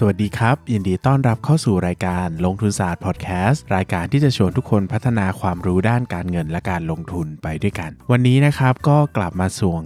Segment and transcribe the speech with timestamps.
[0.00, 9.82] สวัสดีครับ ยินดีต้อนรับเข้าสู่รายการลงทุนศาสตร์พอดแคสต์รายการที่จะชวนทุกคนพัฒนาความรู้ด้านการเงินและการลงทุนไปด้วยกัน วันนี้นะครับก็กลับมาส่วง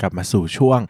[0.00, 0.80] กลับมาสู่ช่วง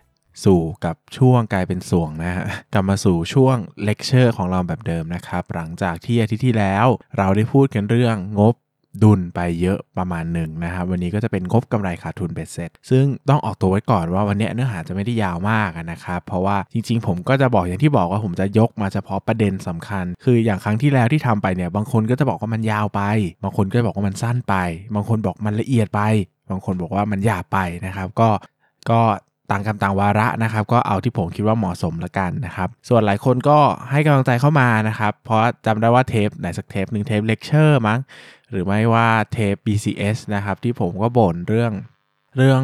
[0.44, 6.86] สู่กับช่วงกลายเป็นส่วงนะฮะกลับมาสู่ช่วงเลคเชอร์ของเราแบบเดิมนะครับ หลังจากที่อาทิตย์ที่แล้ว
[7.18, 8.54] เราได้พูดกันเรื่องงบ
[9.02, 23.02] ดุลไปเยอะประมาณหนึ่งนะครับวันนี้ก็จะเป็นงบกำไรขาดทุนเบ็ดเสร็จ ซึ่งต้องออกตัวไว้ก่อนว่าวันนี้เนื้อหาจะไม่ได้ยาวมากนะครับเพราะว่าจริง ๆ ผมก็จะบอกอย่างที่บอกว่าผมจะยกมาเฉพาะประเด็นสำคัญ คืออย่างครั้งที่แล้วที่ทำไปเนี่ยบางคนก็จะบอกว่ามันยาวไป
[23.44, 24.54] บางคนก็บอกว่ามันสั้นไป
[24.94, 26.02] บางคนบอกมันละเอียดไป
[26.50, 28.28] บางคนบอกว่ามันหยาบไปนะครับก็
[28.90, 29.00] ก็
[29.50, 33.58] ต่างกรรมต่างวาระนะครับ ก็เอาที่ผมคิดว่าเหมาะสมละกันนะครับ ส่วนหลายคนก็
[33.90, 37.98] ให้กำลังใจเข้ามานะครับ เพราะจำได้ว่าเทปไหนสักเทปหนึ่งเทปเลคเชอร์มั้ง
[38.50, 41.72] หรือไม่ว่าเทป BCS นะครับ ที่ผมก็บ่นเรื่อง
[42.36, 42.62] เรื่อง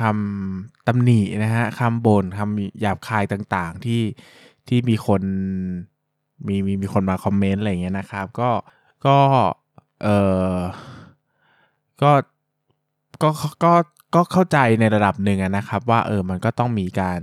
[0.00, 4.02] คำตำหนินะฮะคำบ่นคำหยาบคายต่างๆ ที่
[4.68, 5.22] ที่มีคน
[6.46, 8.50] มีมีมีคนมาคอมเมนต์อะไรเงี้ยนะครับ ก็
[9.06, 9.16] ก็
[10.02, 10.08] เอ
[10.54, 10.56] อ
[12.02, 12.12] ก็
[13.22, 13.30] ก็
[13.64, 13.72] ก็
[14.14, 17.20] ก็เข้าใจในระดับหนึ่งนะครับ ว่าเออมันก็ต้องมีการ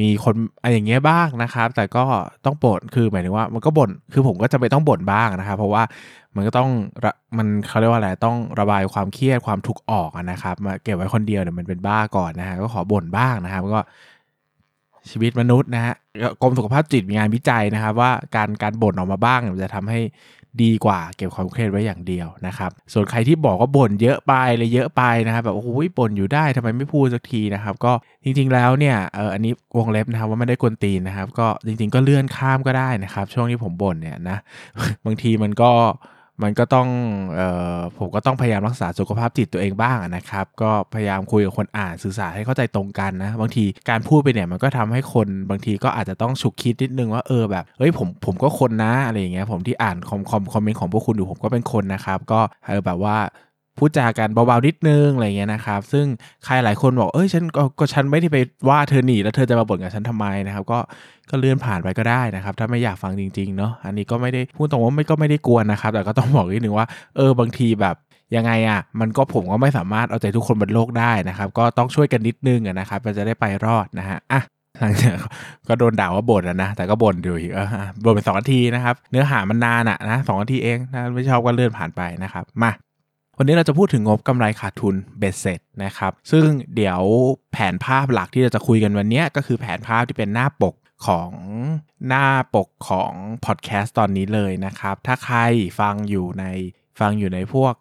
[0.00, 2.04] มีคนอะไรอย่างเงี้ยบ้างนะครับ แต่ก็
[2.44, 5.82] ต้องบ่นคือหมายถึงว่ามันก็บ่นคือผมก็จะไปต้องบ่นบ้างนะครับ เพราะว่า
[6.34, 6.68] มันก็ต้อง
[7.38, 13.80] มันเขาเรียกว่าอะไรต้องระบายความเครียดความทุกข์ออกนะครับมาเก็บไว้คนเดียวเนี่ยมันเป็นบ้าก่อนนะฮะก็ขอบ่นบ้างนะครับก็
[15.10, 15.94] ชีวิตมนุษย์นะฮะ
[16.42, 20.00] กรมสุขภาพจิตมีงานวิจัยนะครับ ว่าการการบ่นออกมาบ้างมันจะทำให้
[20.62, 27.92] ดีกว่าเก็บความเครียดไว้อย่างเดียวนะครับ ส่วนใครที่บอกว่าบ่นเยอะไปเลยเยอะไปนะครับแบบโอ้โหบ่นอยู่ได้ทำไมไม่พูดสักทีนะครับก็
[28.24, 34.38] จริงๆแล้วเนี่ยเอออันนี้วงเล็บนะครับว่าไม่ได้กวนตีนนะครับ ก็จริง ๆ ก็เลื่อนข้ามก็ได้นะครับ ช่วงที่ผมบ่นเนี่ยนะ
[35.06, 35.70] บางทีมันก็
[36.42, 36.88] มันก็ต้อง
[37.34, 53.16] เอ่อผมก็ต้องพยายามรักษาสุขภาพจิตตัวเองบ้างนะครับ ก็พยายามคุยกับคนอ่านสื่อสารให้เข้าใจตรงกันนะ บางทีการพูดไปเนี่ยมันก็ทำให้คนบางทีก็อาจจะต้องฉุกคิดนิดนึงว่าเออแบบเฮ้ยผมผมก็คนนะอะไรอย่างเงี้ยผมที่อ่านคอมคอมคอมเมนต์ของพวกคุณอยู่ผมก็เป็นคนนะครับ ก็เออแบบว่า
[53.78, 56.06] พูดจากันเบาๆนิดนึงอะไรเงี้ยนะครับ ซึ่ง
[56.44, 58.36] ใครหลายคนบอกเอ้ยฉันก็ก็ฉันไม่ได้ไป
[58.68, 60.78] ว่าเธอหนีแล้วเธอจะมาบ่นกับฉันทำไมนะครับก็
[61.30, 66.86] ก็เลื่อนผ่านไปก็ได้นะครับ ถ้าไม่อยากฟังจริงๆเนาะอันนี้ก็ไม่ได้พูดตรงว่าไม่ก็ไม่ได้กวนนะครับ แต่ก็ต้องบอกนิดนึงว่า
[67.16, 67.96] เออบางทีแบบ
[68.36, 74.40] ยังไงอะ่ะมันก็ผมก็ไม่สามารถเอาใจทุกคนบนโลกได้นะครับ ก็ต้องช่วยกันนิดนึงอะนะครับมันจะได้ไปรอดนะฮะอะ
[74.80, 75.14] หลังจาก
[75.68, 77.66] ก็โดนด่าว่าบ่นนะ แต่ก็บ่นอยู่อีกเออ
[78.04, 82.70] บ่นไปสองนาทีนะครับ เนื้อหามันนานอะนะสองนาทีเองนะไม่ชอบก็เลื่อนผ่านไปนะครับ มา
[83.38, 87.00] วันนี้เราจะพูดถึงงบกำไรขาดทุนเบ็ดเสร็จนะครับ ซึ่งเดี๋ยว
[87.52, 90.74] แผนภาพหลักที่เราจะคุยกันวันนี้ก็คือแผนภาพที่เป็นหน้าปก
[91.06, 91.30] ของ
[92.08, 93.12] หน้าปกของ
[93.44, 95.38] พอดแคสต์ตอนนี้เลยนะครับ ถ้าใคร
[95.80, 96.44] ฟังอยู่ใน
[97.00, 97.72] ฟังอยู่ในพวก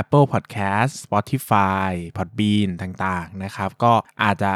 [0.00, 3.92] Apple Podcast Spotify Podbean ต่างๆนะครับ ก็
[4.22, 4.52] อาจจะ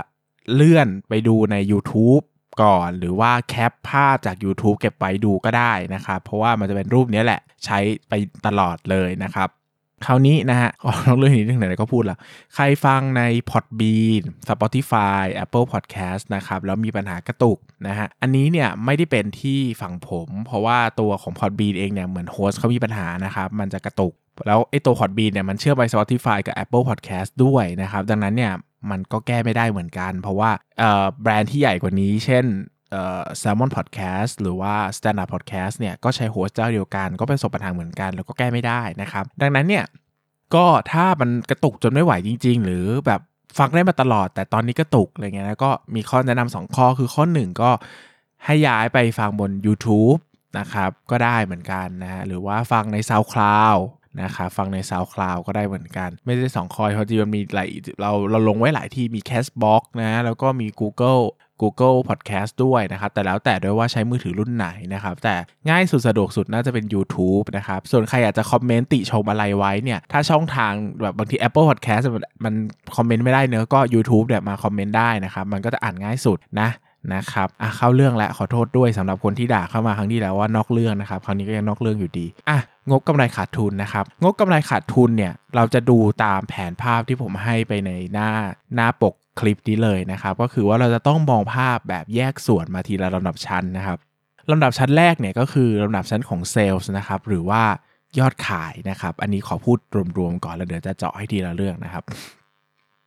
[0.54, 2.22] เลื่อนไปดูใน YouTube
[2.62, 8.12] ก่อนหรือว่าแคปภาพจาก YouTube เก็บไว้ดูก็ได้นะครับ เพราะว่ามันจะเป็นรูปนี้แหละใช้ไป
[8.46, 9.48] ตลอดเลยนะครับ
[10.06, 12.16] คราวนี้นะฮะอ๋อเรื่องนี้เรื่องไหนก็พูดละ
[12.54, 24.14] ใครฟังใน Podbean Spotify Apple Podcast นะครับ แล้วมีปัญหากระตุกนะฮะ อันนี้เนี่ยไม่ได้เป็นที่ฝั่งผม เพราะว่าตัวของ Podbean เองเนี่ยเหมือนโฮสต์เขามีปัญหานะครับ มันจะกระตุก
[24.46, 28.52] แล้วไอ้ตัว Podbean เนี่ยมันเชื่อมไป Spotify กับ Apple Podcast ด้วยนะครับ ดังนั้นเนี่ย
[28.90, 30.50] มันก็แก้ไม่ได้เหมือนกัน เพราะว่า
[31.22, 32.44] แบรนด์ที่ใหญ่กว่านี้ เช่น
[33.40, 39.84] Salmon Podcast หรือว่า Standard Podcast เนี่ยก็ใช้โฮสต์เจ้าเดียวกัน ก็เป็นประสบปัญหาเหมือนกัน แล้วก็แก้ไม่ได้นะครับ ดังนั้นเนี่ย
[40.54, 43.20] ก็ถ้ามันกระตุกจนไม่ไหวจริง ๆ หรือแบบ
[43.58, 47.70] ฟังได้มาตลอด แต่ตอนนี้กระตุกอะไรเงี้ยนะก็มีข้อแนะนำสองข้อคือข้อหนึ่งก็
[48.44, 50.20] ให้ย้ายไปฟังบน YouTube
[50.58, 53.80] นะครับก็ได้เหมือนกันนะฮะหรือว่าฟังใน SoundCloud
[54.22, 57.68] นะครับฟังใน SoundCloud ก็ได้เหมือนกัน ไม่ได้สองคอยเพราะจริงมันมีหลาย
[58.00, 61.22] เราเราลงไว้หลายที่มี Castbox นะแล้วก็มี Google
[61.62, 65.34] Google Podcast ด้วยนะครับ แต่แล้วแต่ด้วยว่าใช้มือถือรุ่นไหนนะครับ แต่
[65.68, 72.04] ง่ายสุดสะดวกสุดน่าจะเป็น YouTube นะครับ ส่วนใครอยากจะคอมเมนต์ติชมอะไรไว้เนี่ย ถ้าช่องทางแบบบางที Apple Podcast
[72.44, 72.54] มัน
[72.96, 76.70] คอมเมนต์ไม่ได้เนอะก็ YouTube เนี่ยมาคอมเมนต์ได้นะครับ มันก็จะอ่านง่ายสุดนะ
[77.14, 82.58] นะครับอะเข้าเรื่องแล้วขอโทษด้วยสำหรับคนที่ด่าเข้ามาครั้งที่แล้วว่านอกเรื่องนะครับ คราวนี้ก็ยังนอกเรื่องอยู่ดี อะ
[82.90, 88.28] งบกำไรขาดทุนนะครับ งบกำไรขาดทุนเนี่ย เราจะดูตามแผนภาพที่ผมให้ไปในหน้า
[88.74, 93.98] หน้าปก คลิปนี้เลยนะครับ ก็คือว่าเราจะต้องมองภาพแบบแยกส่วนมาทีละลำดับชั้นนะครับ
[94.50, 97.62] ลำดับชั้นแรกเนี่ยก็คือลำดับชั้นของเซลล์นะครับ หรือว่า
[98.18, 99.78] ยอดขายนะครับ อันนี้ขอพูด
[100.18, 102.04] รวมๆก่อนแล้วเดี๋ยวจะเจาะให้ทีละเรื่องนะครับ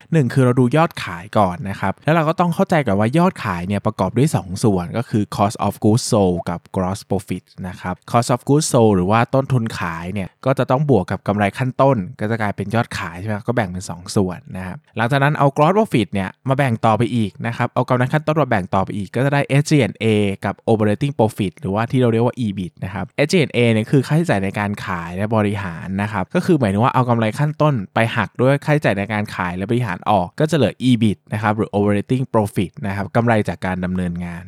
[0.10, 8.42] 1 คือเราดูยอดขายก่อนนะครับ แล้วเราก็ต้องเข้าใจก่อนว่ายอดขายเนี่ยประกอบด้วย 2 ส่วนก็คือ cost of goods sold กับ gross profit นะครับ cost of
[8.50, 20.06] goods sold หรือว่าต้นทุนขายเนี่ยก็จะต้องบวกกับกำไรขั้นต้น ก็จะกลายเป็นยอดขายใช่ไหมก็แบ่งเป็น 2 ส่วนนะครับหลังจากนั้นเอา gross profit เนี่ยมาแบ่งต่อไปอีกนะครับเอากำไรขั้นต้นมาแบ่งต่อไปอีกก็จะได้ SG&A
[20.46, 34.46] กับ operating profit หรือว่าที่เราเรียกว่า EBIT นะครับ SG&A เนี่ยคือค่าใช้จ่ายในการขายและบริหารนะครับก็คือหมายถึงว่าเอากำไรขั้นต้นไปหักด้วยค่าใช้จ่ายในการขายและบริหารออกก็จะเหลือ EBIT นะครับหรือ operating profit นะครับกำไรจากการดำเนินงาน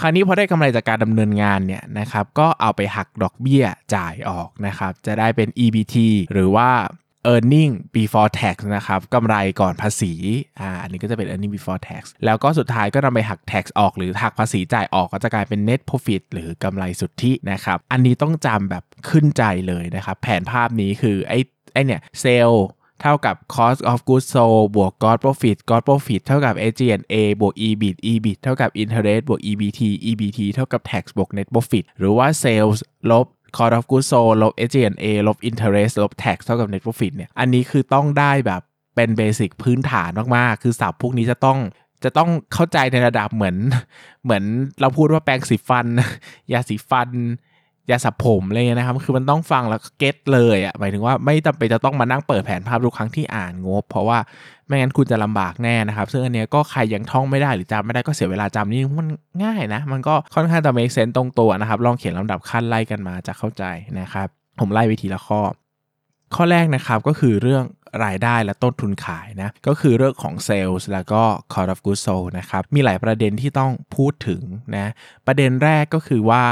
[0.00, 3.64] คราวนี้พอได้กำไรจากการดำเนินงานเนี่ยนะครับก็เอาไปหักดอกเบี้ย
[3.94, 5.96] จ่ายออกนะครับจะได้เป็น EBT
[6.32, 6.70] หรือว่า
[7.32, 10.12] earning before tax นะครับกำไรก่อนภาษี
[10.60, 21.38] อ่าอันนี้ก็จะเป็น earning before tax แล้วก็สุดท้ายก็นำไปหัก tax ออกหรือหักภาษีจ่ายออกก็จะกลายเป็น net profit หรือกำไรสุทธินะครับ อันนี้ต้องจำแบบขึ้นใจเลยนะครับ แผนภาพนี้คือไอ้
[21.72, 22.50] ไอ้เนี่ยเซล
[23.02, 28.38] เท่ากับ cost of goods sold บวก gross profit gross profit เท่ากับ SG&A บวก EBIT EBIT
[28.42, 29.80] เท่ากับ interest บวก EBT
[30.10, 32.78] EBT เท่ากับ tax บวก net profit หรือว่า sales
[33.10, 33.26] ลบ
[33.56, 38.62] cost of goods sold ลบ SG&A ลบ interest ลบ tax เท่ากับ net profit เนี่ย อันนี้คือต้องได้แบบ
[38.94, 41.58] เป็นเบสิกพื้นฐานมาก ๆ คือศัพท์พวกนี้จะต้อง
[42.04, 43.56] จะต้องเข้าใจในระดับเหมือน
[44.24, 44.44] เหมือน
[44.80, 45.86] เราพูดว่าแปรงสีฟัน
[46.52, 47.08] ยาสีฟัน
[47.90, 54.18] ยาสับผมอะไรเงี้ยนะครับ คือมันต้องฟังแล้วเก็ตเลยอะ่ะหมายถึงว่าไม่จำเป็นจะต้องมานั่งเปิดแผนภาพทุกครั้งที่อ่านงบ เพราะว่า
[54.66, 59.08] ไม่งั้นคุณจะลำบากแน่นะครับ ซึ่งอันเนี้ยก็ใครยังท่องไม่ได้หรือจำไม่ได้ก็เสียเวลาจำนี่มัน
[59.44, 63.64] ง่ายนะ มันก็ค่อนข้างจะ make sense ตรงตัวนะครับ ลองเขียนลำดับขั้นไล่กันมาจะเข้าใจ
[64.00, 64.28] นะครับ
[64.60, 65.40] ผมไล่วิธีละข้อ
[66.34, 67.64] ข้อแรกนะครับก็คือเรื่อง
[68.04, 71.22] รายได้และต้นทุนขายนะก็คือเรื่องของ Sales แล้วก็
[71.52, 74.42] Cost of Goods Sold นะครับมีหลายประเด็นที่ต้องพูดถึง
[74.76, 74.92] นะ
[75.26, 76.44] ประเด็นแรกก็คือว่า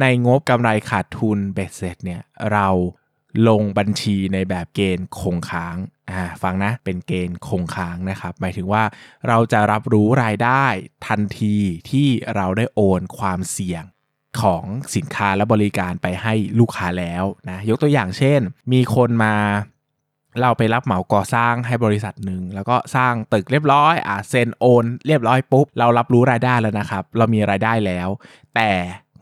[0.00, 2.22] ในงบกำไรขาดทุนเบ็ดเสร็จเนี่ย
[2.52, 2.68] เรา
[3.48, 5.76] ลงบัญชีในแบบเกณฑ์คงค้าง
[6.10, 8.82] อ่าฟังนะเป็นเกณฑ์คงค้างนะครับ หมายถึงว่า
[9.28, 10.64] เราจะรับรู้รายได้
[11.06, 11.56] ทันที
[11.90, 13.84] ที่เราได้โอนความเสี่ยง
[14.42, 14.64] ของ
[14.96, 18.40] สินค้าและบริการไปให้ลูกค้าแล้วนะยกตัวอย่างเช่น
[18.72, 19.34] มีคนมา
[20.42, 28.08] เราไปรับเหมาก่อสร้างให้บริษัทหนึ่งแล้วก็สร้างตึกเรียบร้อยอะเซ็นโอน เรียบร้อยปุ๊บ เรารับรู้รายได้แล้วนะครับ เรามีรายได้แล้ว
[28.54, 28.70] แต่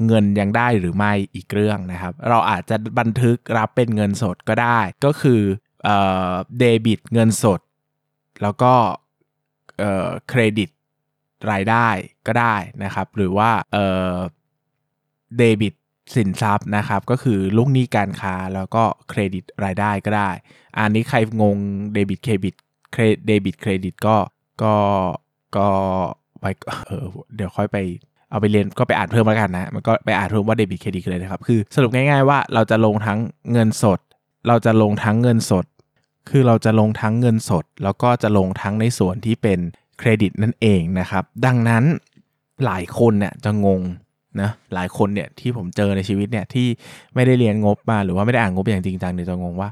[0.07, 5.41] เงินยังได้หรือไม่อีกเรื่องนะครับ เราอาจจะบันทึกรับเป็นเงินสดก็ได้ ก็คือ
[5.85, 5.97] เอ่
[6.31, 7.61] อเดบิตเงินสด
[8.43, 8.75] แล้วก็
[9.79, 10.71] เอ่อเครดิต
[11.53, 11.89] รายได้
[12.27, 14.15] ก็ได้นะครับ หรือว่าเอ่อ
[15.39, 15.75] เดบิต
[16.15, 20.31] สินทรัพย์นะครับ ก็คือลูกหนี้การค้าแล้วก็เครดิตรายได้ก็ได้
[20.79, 21.57] อันนี้ใครงง
[21.95, 22.55] เดบิตเครดิต
[22.93, 24.17] เครเดบิตเครดิตก็
[24.63, 24.75] ก็
[25.57, 25.69] ก็
[26.41, 26.45] ไป
[26.87, 27.05] เออ
[27.37, 27.77] เดี๋ยวค่อยไป
[28.31, 33.19] เอาไปเรียนก็ไปอ่านเพิ่มแล้วกันนะ มันก็ไปอ่านเพิ่มว่าเดบิตเครดิตคืออะไรนะครับ คือสรุปง่ายๆว่าเราจะลงทั้ง
[33.53, 34.01] เงินสด
[34.49, 35.67] เราจะลงทั้งเงินสด
[36.31, 39.59] คือเราจะลงทั้งเงินสด แล้วก็จะลงทั้งในส่วนที่เป็น
[39.99, 41.85] เครดิตนั่นเองนะครับ ดังนั้น
[42.65, 43.81] หลายคนเนี่ยจะงง
[44.41, 46.67] นะหลายคนเนี่ยที่ผมเจอในชีวิตเนี่ยที่
[47.15, 49.71] ไม่ได้เรียนงบมาหรือว่าไม่ได้อ่านงบอย่างจริงจังเนี่ยจะงงว่า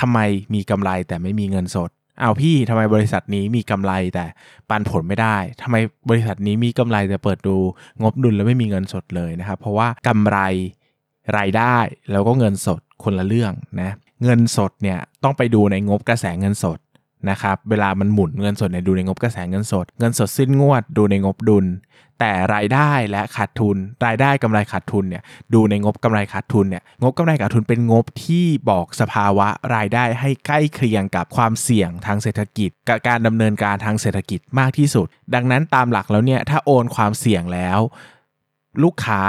[0.00, 0.18] ทำไม
[0.54, 1.90] มีกำไรแต่ไม่มีเงินสด
[2.22, 4.24] อ้าวพี่ทำไมบริษัทนี้มีกำไรแต่
[4.68, 5.76] ปันผลไม่ได้ทำไม
[6.10, 7.56] บริษัทนี้มีกำไรแต่เปิดดู
[8.02, 10.38] งบดุลแล้วไม่มีเงินสดเลยนะครับเพราะว่ากำไร
[11.38, 11.76] รายได้
[12.10, 13.90] แล้วก็เงินสดคนละเรื่องนะ
[14.22, 16.78] เงินสดเนี่ยต้องไปดูในงบกระแสเงินสด
[17.30, 21.66] นะครับเวลามันหมุนเงินสดเนี่ยดูในงบกระแสเงินสด เงินสดสิ้นงวดดูในงบดุล
[22.20, 23.76] แต่รายได้และขาดทุน
[24.06, 25.22] รายได้กำไรขาดทุนเนี่ย
[25.54, 37.78] ดูในงบกำไรขาดทุนเนี่ยงบกำไรขาดทุนเป็นงบที่บอกสภาวะรายได้ให้ใกล้เคียงกับความเสี่ยงทางเศรษฐกิจกับการดำเนินการทางเศรษฐกิจมากที่สุด ดังนั้นตามหลักแล้วเนี่ยถ้าโอนความเสี่ยงแล้ว
[38.82, 39.22] ลูกค้า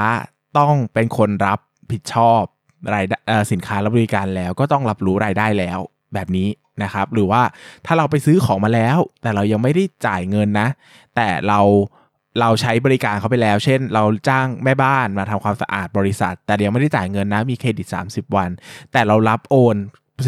[0.57, 1.59] ต้องเป็นคนรับ
[1.91, 2.41] ผิดชอบ
[2.93, 3.05] ราย
[3.51, 5.79] สินค้าและบริการแล้วก็ต้องรับรู้รายได้แล้ว
[6.13, 6.47] แบบนี้
[6.83, 7.41] นะครับ หรือว่า
[7.85, 10.67] ถ้าเราไปซื้อของมาแล้ว แต่เรายังไม่ได้จ่ายเงินนะ
[11.15, 11.59] แต่เรา
[12.39, 18.49] เราใช้บริการเขาไปแล้ว เช่น เราจ้างแม่บ้านมาทำความสะอาดบริษัท แต่ยังไม่ได้จ่ายเงินนะ มีเครดิต 30 วัน
[18.91, 19.75] แต่เรารับโอน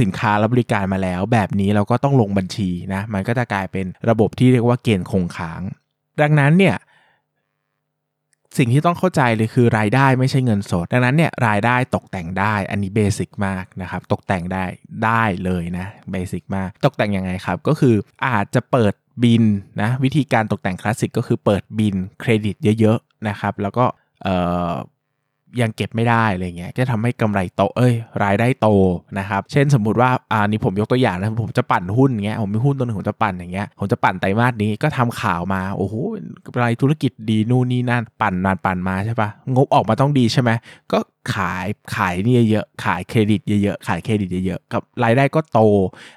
[0.02, 5.62] สินค้าและบริการมาแล้ว แบบนี้เราก็ต้องลงบัญชีนะ มันก็จะกลายเป็นระบบที่เรียกว่าเกณฑ์คงค้าง
[6.22, 6.76] ดังนั้นเนี่ย
[8.58, 14.66] สิ่งที่ต้องเข้าใจเลยคือรายได้ไม่ใช่เงินสด ดังนั้นเนี่ยรายได้ตกแต่งได้ อันนี้เบสิกมากนะครับตกแต่งได้
[15.06, 17.96] ได้เลยนะเบสิกมาก ตกแต่งยังไงครับ ก็คือ
[18.28, 18.94] อาจจะเปิด
[19.24, 19.44] บิล
[19.82, 23.86] นะวิธีการตกแต่งคลาสสิกก็คือเปิดบิลเครดิตเยอะๆนะครับแล้วก็
[25.62, 27.94] ยังเก็บไม่ได้อะไรเงี้ยจะทำให้กำไรโตเอ้ย
[28.24, 28.68] รายได้โต
[29.20, 35.96] นะครับ เช่นสมมุติว่าอ่านี่ผมยกตัวอย่างนะผมจะปั่นหุ้นเงี้ยผมมีหุ้นตัวนึงผมจะปั่นอย่างเงี้ยผมจะปั่นไตรมาสนี้ก็ทำข่าวมาโอ้โห
[36.62, 40.50] รายธุรกิจดีนู่นนี่นั่นปั่นนานปั่นมาใช่ปะงบออกมาต้องดีใช่ไหม
[40.92, 41.00] ก็
[41.36, 41.66] ขาย
[41.96, 45.60] ขายนี่เยอะขายเครดิตเยอะๆขายเครดิตเยอะๆกับรายได้ก็โต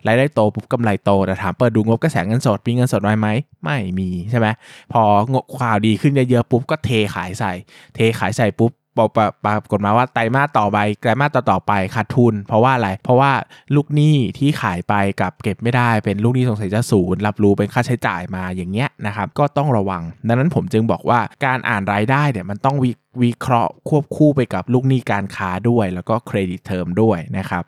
[0.07, 3.29] รายได้โตปุ๊บกำไรโตแต่ถามเปิดดูงบกระแสเงินสดมีเงินสดน้อยไหม
[3.65, 4.47] ไม่มีใช่ไหม
[4.93, 7.53] พองบข่าวดีขึ้นเยอะๆปุ๊บก็เทขายใส่
[7.95, 9.09] เทขายใส่ปุ๊บ บอก
[9.45, 13.33] ปรากฏมาว่าไตรมาสต่อไปไตรมาสต่อต่อไปขาดทุน เพราะว่าอะไร เพราะว่า
[13.75, 22.77] ลูกหนี้ที่ขายไปกับเก็บไม่ได้เป็นลูกหนี้สงสัยจะศูนย์รับรู้เป็นค่าใช้จ่ายมาอย่างเงี้ยนะครับก็ต้องระวัง ดังนั้นผมจึงบอกว่าการอ่านรายได้เนี่ยมันต้อง
[23.23, 27.65] วิเคราะห์ควบคู่ไปกับลูกหนี้การค้าด้วย แล้วก็ credit term ด้วยนะครับ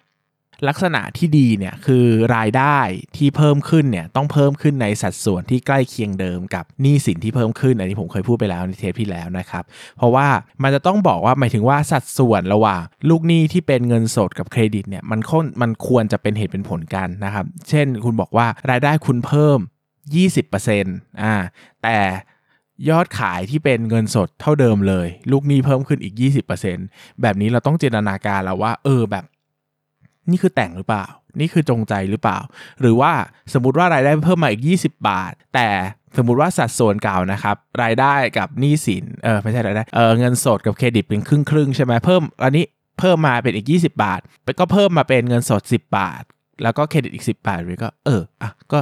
[0.69, 2.79] ลักษณะที่ดีเนี่ยคือรายได้
[3.17, 9.65] ที่เพิ่มขึ้นเนี่ยต้องเพิ่มขึ้นในสัดส่วนที่ใกล้เคียงเดิมกับหนี้สินที่เพิ่มขึ้นอันนี้ผมเคยพูดไปแล้วในเทปที่แล้วนะครับ
[9.97, 10.29] เพราะว่า
[10.63, 19.59] มันจะต้องบอกว่าหมายถึงว่าสัดส่วนระหว่างลูกหนี้ที่เป็นเงินสดกับเครดิตเนี่ยมันค่อนมันควรจะเป็นเหตุเป็นผลกันนะครับ เช่นคุณบอกว่ารายได้คุณเพิ่ม
[20.41, 21.35] 20%อ่า
[21.83, 21.99] แต่
[22.89, 26.15] ยอดขายที่เป็นเงินสดเท่าเดิมเลย ลูกหนี้เพิ่มขึ้นอีก
[26.69, 29.25] 20%แบบนี้เราต้องจินตนาการแล้วว่า เออแบบ
[30.31, 31.05] นี่คือแต่งหรือเปล่า
[31.41, 32.39] นี่คือจงใจหรือเปล่า
[32.81, 33.13] หรือว่า
[33.53, 35.69] สมมติว่ารายได้เพิ่มมาอีก 20 บาท แต่
[36.17, 42.65] สมมติว่าสัดส่วนเก่านะครับรายได้กับหนี้สินเออไม่ใช่รายได้เออเงินสดกับเครดิตเป็นครึ่งครึ่งใช่ไหมเพิ่มอันนี้
[42.99, 44.21] เพิ่มมาเป็นอีก 20 บาท
[44.61, 46.23] ก็เพิ่มมาเป็นเงินสด 10 บาท
[46.63, 48.81] แล้วก็เครดิตอีก 10 บาทเลยก็เอออะก็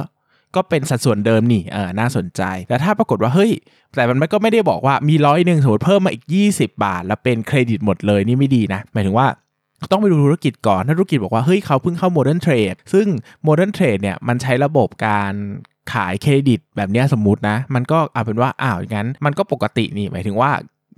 [0.55, 3.51] ก็เป็นสัดส่วนเดิมนี่เออน่าสนใจ แต่ถ้าปรากฏว่าเฮ้ย
[3.95, 9.27] แต่มันก็ไม่ได้บอกว่ามีร้อยหนึ่งสมมติเพิ่มมาอีก 20 บาท แล้วเป็นเครดิตหมดเลยนี่ไม่ดีนะ หมายถึงว่า
[9.91, 13.07] ต้องไปดูธุรกิจก่อนถ้าธุรกิจบอกว่า เฮ้ยเขาเพิ่งเข้า modern trade ซึ่ง
[13.43, 15.33] modern trade เนี่ยมันใช้ระบบการ
[15.93, 20.51] ขายเครดิตแบบนี้สมมตินะ มันก็เอาเป็นว่าอ้าวงั้น มันก็ปกตินี่หมายถึงว่า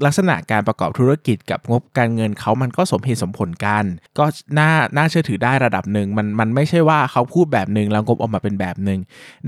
[0.05, 3.83] ลักษณะการประกอบธุรกิจกับงบการเงินเขามันก็สมเหตุสมผลกัน
[4.17, 4.25] ก็
[4.59, 8.99] น่าน่าเชื่อถือได้ระดับหนึ่งมันมันไม่ใช่ว่าเขาพูดแบบหนึ่งแล้วงบออกมาเป็นแบบหนึ่ง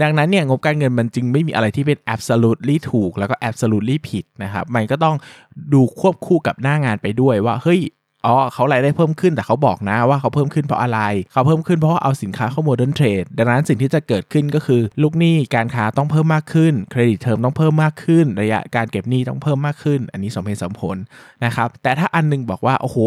[0.01, 5.15] ดังนั้นเนี่ยงบการเงินมันจึงไม่มีอะไรที่เป็น absolutely ถูก แล้วก็ absolutely ผิดนะครับ มันก็ต้อง
[5.73, 7.79] ดูควบคู่กับหน้างานไปด้วยว่าเฮ้ย
[8.25, 10.99] อ๋อเขารายได้เพิ่มขึ้นแต่เขาบอกนะว่าเขาเพิ่มขึ้นเพราะอะไร
[11.31, 20.97] เขาเพิ่มขึ้นเพราะว่าเอาสินค้าเข้า modern trade ดังนั้นสิ่งที่จะเกิดขึ้นก็คือ ลูกหนี้การค้าต้องเพิ่มมากขึ้น credit term ต้องเพิ่มมากขึ้น ระยะการเก็บหนี้ต้องเพิ่มมากขึ้น อันนี้สมเหตุสมผล
[21.45, 22.97] นะครับแต่ถ้าอันนึงบอกว่าโอ้โห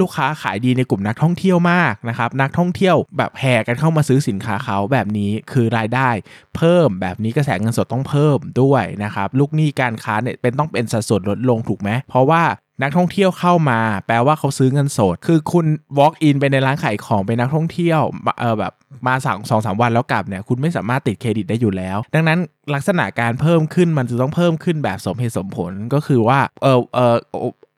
[0.00, 6.08] ลูกค้าขายดีในกลุ่มนักท่องเที่ยวมากนะครับนักท่องเที่ยวแบบแห่กันเข้ามาซื้อสินค้าเขาแบบนี้คือรายได้
[6.56, 12.42] เพิ่มแบบนี้กระแสเงินสดต้องเพิ่มด้วยนะครับลูกหนี้การค้าเนี่ยเป็นต้องเป็นสัดส่วนลดลงถูกไหมเพราะว่า
[12.82, 15.66] นักท่องเที่ยวเข้ามา แปลว่าเขาซื้อเงินสด คือคุณ
[15.98, 18.00] walk in ไปในร้านขายของเป็นนักท่องเที่ยว
[18.40, 18.72] เออแบบ
[19.06, 22.38] มาสั่งสองสามวันแล้วกลับเนี่ยคุณไม่สามารถติดเครดิตได้อยู่แล้ว ดังนั้น
[22.74, 27.14] ลักษณะการเพิ่มขึ้นมันจะต้องเพิ่มขึ้นแบบสมเหตุสมผลก็คือว่าเออเออ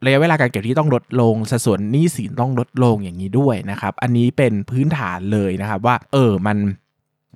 [0.05, 6.59] ระยะเวลาการเก็บที่ต้องลดลงสัดส่วนหนี้สินต้องลดลงอย่างนี้ด้วยนะครับ อันนี้เป็นพื้นฐานเลยนะครับว่า เออมัน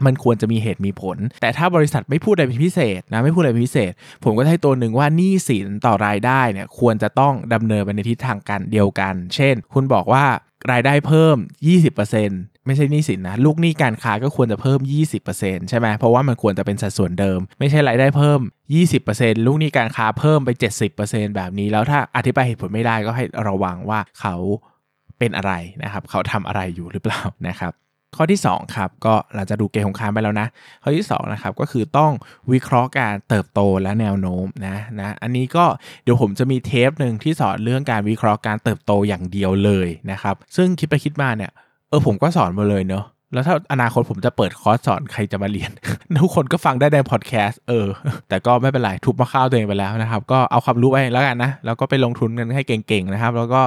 [0.07, 3.93] มันควรจะมีเหตุมีผล แต่ถ้าบริษัทไม่พูดอะไรเป็นพิเศษนะไม่พูดอะไรเป็นพิเศษ
[4.25, 10.25] ผมก็ให้ตัวหนึ่งว่านี่สินต่อรายได้เนี่ยควรจะต้องดำเนินไปในทิศทางกันเดียวกัน เช่น คุณบอกว่า
[10.73, 11.37] รายได้เพิ่ม
[12.01, 14.81] 20%ไม่ใช่หนี้สินนะลูกหนี้การค้าก็ควรจะเพิ่ม
[15.25, 18.41] 20%ใช่ไหมเพราะว่ามันควรจะเป็นสัดส่วนเดิม ไม่ใช่รายได้เพิ่ม
[18.93, 20.51] 20%ลูกหนี้การค้าเพิ่มไป
[20.93, 24.37] 70%แบบนี้แล้วถ้าอธิบายเหตุผลไม่ได้ก็ให้ระวังว่าเขา
[25.19, 27.73] เป็นอะไรนะครับ เขาทำอะไรอยู่หรือเปล่านะครับ
[28.17, 30.49] ข้อที่2ครับก็เราจะดูเกมของค้าไปแล้วนะ
[30.83, 32.13] ข้อที่2นะครับก็คือต้อง
[32.53, 35.65] วิเคราะห์การเติบโตและแนวโน้มนะนะอันนี้ก็
[36.03, 41.53] เดี๋ยวผมจะมีเทปหนึ่งที่สอนเรื่องการวิเคราะห์การเติบโตอย่างเดียวเลยนะครับ ซึ่งคิดไปคิดมาเนี่ย
[41.89, 45.71] เออผมก็สอนมาเลยเนาะ แล้วถ้าอนาคตผมจะเปิดคอร์สสอนใครจะมาเรียน
[46.23, 47.87] ทุกคนก็ฟังได้ในพอดแคสต์เออ
[48.29, 53.61] แต่ก็ไม่เป็นไรทุบมาข้าวตัวเองไปแล้วนะครับ ก็เอาความรู้ไปแล้วกันนะ แล้วก็ไปลงทุนกันให้เก่งๆนะครับ แล้วก็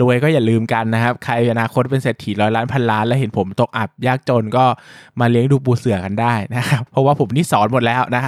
[0.00, 4.64] รวยก็อย่าลืมกันนะครับ ใครอนาคตเป็นเศรษฐีร้อยล้านพันล้าน แล้วเห็นผมตกอับยากจนก็
[5.20, 8.22] มาเลี้ยงดูปูเสือกันได้นะครับ เพราะว่าผมนี่สอนหมดแล้วนะ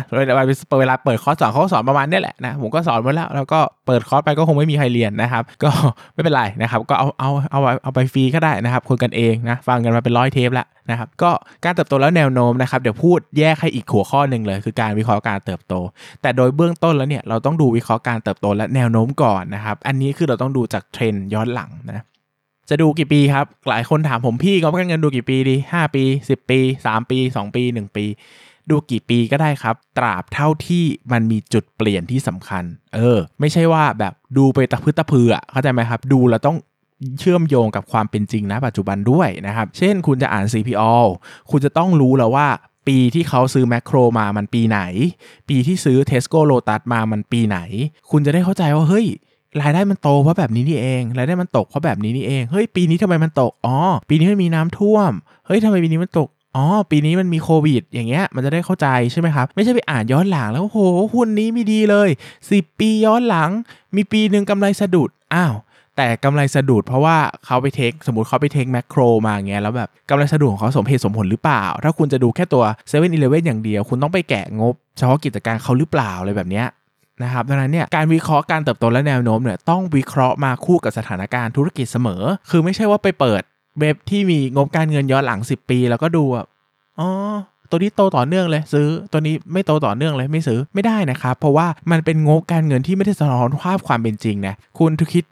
[0.80, 5.70] เวลาเปิดคอร์สสอนเขาสอนประมาณนี้แหละนะผมก็สอนหมดแล้วแล้วก็ เปิดคอร์สไปก็คงไม่มีใครเรียนนะครับ ก็
[6.14, 11.30] ไม่เป็นไรนะครับก็เอาเอาเอาเอาไปฟรีก็ได้นะครับคนกันเองนะฟังกันมาเป็นร้อยเทปแล้วนะครับก็
[11.64, 15.74] การเติบโตแล้วแนวโน้มนะครับเดี๋ยวพูดแยกให้อีกหัวข้อหนึ่งเลย คือการวิเคราะห์การเติบโต
[16.22, 22.04] แต่โดยเบื้องต้นแล้วเนี่ยเราต้องดูวิเคราะห์การเติบโตและแนวโน้มก่อนนะครับอันนี้คือเราต้องดูจากเทรนย้อนหลังนะ
[22.70, 28.04] จะดูกี่ปีครับ หลายคนถามผมพี่ก็การเงินดูกี่ปีดี 5 ปี 10 ปี 3 ปี 2 ปี 1 ปี
[28.70, 36.56] ดูกี่ปีก็ได้ครับ ตราบเท่าที่มันมีจุดเปลี่ยนที่สำคัญ เออ ไม่ใช่ว่าแบบดูไปตะพื้นตะพืออะเข้าใจไหมครับ ดูแล้วต้อง
[37.18, 40.94] เชื่อมโยงกับความเป็นจริงนะปัจจุบันด้วยนะครับ เช่นคุณจะอ่าน CPO
[41.50, 42.48] คุณจะต้องรู้แล้วว่า
[42.88, 44.80] ปีที่เขาซื้อแมคโครมามันปีไหน
[45.48, 47.58] ปีที่ซื้อ Tesco Lotus มามันปีไหน
[48.10, 49.06] คุณจะได้เข้าใจว่าเฮ้ย
[49.60, 53.76] รายได้มันโตเพราะแบบนี้นี่เองรายได้มันตกเพราะแบบนี้นี่เองเฮ้ยปีนี้ทำไมมันตกอ๋อ
[54.08, 55.12] ปีนี้มันมีน้ำท่วม
[55.46, 60.78] เฮ้ยทำไมปีนี้มันตก อ๋อ ปีนี้มันมีโควิด อย่างเงี้ย มันจะได้เข้าใจใช่ไหมครับ ไม่ใช่ไปอ่านย้อนหลังแล้วโห
[61.14, 62.08] หุ้นนี้ไม่ดีเลย
[62.44, 63.50] 10 ปีย้อนหลัง
[63.96, 65.54] มีปีหนึ่งกำไรสะดุด อ้าว
[65.96, 67.16] แต่กำไรสะดุดเพราะว่า
[67.46, 76.66] เขาไปเทค สมมติเขาไปเทคแมคโครมาเงี้ย แล้วแบบกำไรสะดุดของเขาสมเหตุสมผลหรือเปล่า ถ้าคุณจะดูแค่ตัว7 e เ e ่ e ออย่างเดียว คุณต้องไปแกะงบ เฉพาะกิจการเขาหรือเปล่าอะไรแบบเนี้ย
[77.22, 83.42] นะครับดังนั้นเนี่ยการวิเคราะห์การเติบโตและแนวโน้มเนี่ยต้องวิเคราะห์มาคู่กับสถานการณ์ธุรกิจเสมอ คือไม่ใช่ว่าไปเปิด
[83.78, 86.46] เว็บที่มีงบการเงินย้อนหลัง 10 ปี แล้วก็ดูแบบ
[86.98, 87.08] อ๋อ
[87.70, 95.24] ตัวนี้โตต่อเนื่องเลยซื้อ ตัวนี้ไม่โตต่อเนื่องเลยไม่ซื้อไม่ได้นะครับ เพราะว่ามันเป็นงบการเงินที่ไม่ได้สะท้อนภาพความเป็นจริงนะคุณทุกคิด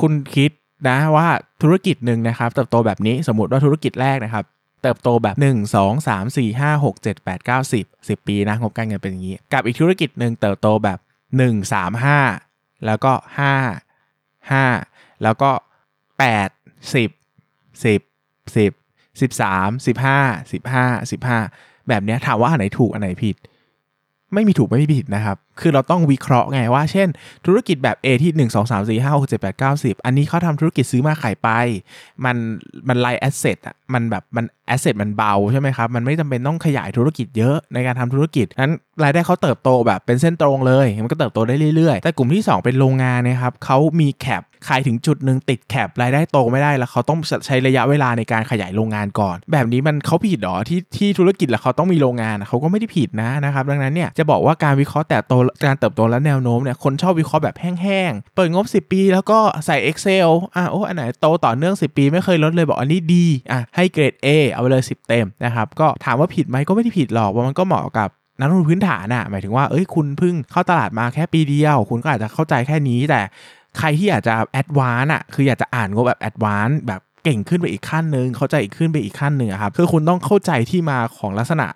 [0.00, 0.50] คุณคิด
[0.88, 1.28] นะว่า
[1.62, 4.44] ธุรกิจหนึ่งนะครับเติบโตแบบนี้สมมติว่าธุรกิจแรกนะครับ
[4.82, 10.98] เติบโตแบบ 1 2 3 4 5 6 7 8 9 10 10 ปีนะงบการเงินเป็นอย่างนี้ กับอีกธุรกิจหนึ่งเติบโตแบบ
[11.38, 15.50] 1 3 5 แล้วก็ 5 5 แล้วก็
[16.22, 17.23] 8 10
[17.82, 18.00] 10
[18.54, 18.72] 10
[19.20, 23.36] 13 15 15 15แบบนี้ถามว่าอันไหนถูกอันไหนผิด
[24.34, 27.08] ไม่มีถูกไม่มีผิดนะครับ คือเราต้องวิเคราะห์ไงว่า เช่น
[27.46, 31.48] ธุรกิจแบบ A ที่ 1 2 3 4 5 6 7 8 9 10 อันนี้เขาทำธุรกิจซื้อมาขายไป
[32.24, 32.36] มัน
[32.88, 38.72] มัน light asset อะมันแบบมัน asset มันเบาใช่ไหมครับ มันไม่จำเป็นต้องขยายธุรกิจเยอะในการทำธุรกิจนั้น
[39.04, 64.82] รายได้เขาเติบโตแบบเป็นเส้นตรงเลย มันก็เติบโตได้เรื่อยๆ แต่กลุ่มที่ 2 เป็นโรงงานนะครับเขามีแคปขายถึงจุดหนึ่งติดแคปรายได้โตไม่ได้แล้วเขาต้องใช้ระยะเวลาในการขยายโรงงานก่อน แบบนี้มันเขาผิดหรอที่ที่ธุรกิจแล้วเขาต้องมีโรงงานเขาก็ไม่ได้ผิดนะนะครับดังนั้นเนี่ยจะบอกว่าการวิเคราะห์แต่โตการเติบโตและแนวโน้มเนี่ยคนชอบวิเคราะห์แบบแห้งๆเปิดงบ 10 ปี แล้วก็ใส่ Excel อะโอ้อันไหนโตต่อเนื่อง 10 ปี ไม่เคยลดเลยบอกอันนี้ดีอะให้เกรด A เอาไปเลย
[64.96, 68.08] 10 เต็มนะครับก็ถามว่าผิดไหมก็ไม่ได้ผิดหรอกว่ามันก็เหมาะกับ
[68.40, 73.20] นักลงทุนพื้นฐานอะหมายถึงว่าเอ้ยคุณเพิ่งเข้าตลาดมาแค่ปีเดียว คุณก็อาจจะเข้าใจแค่นี้ แต่
[73.78, 81.66] ใครที่อยากจะแอดวานอะคืออยากจะอ่านงบแบบแอดวานแบบเก่งขึ้นไปอีกขั้นหนึ่งเข้าใจอีกขึ้นไปอีกขั้นหนึ่งครับคือคุณต้องเข้าใจที่มาของลักษณะ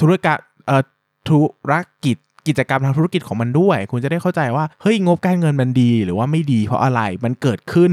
[0.00, 0.82] ธุรกิจเอ่อ
[1.28, 1.38] ธุ
[1.70, 1.72] ร
[2.04, 2.16] กิจ
[2.48, 7.92] กิจกรรมทางธุรกิจของมันด้วย คุณจะได้เข้าใจว่าเฮ้ยงบการเงินมันดีหรือว่าไม่ดีเพราะอะไรมันเกิดขึ้น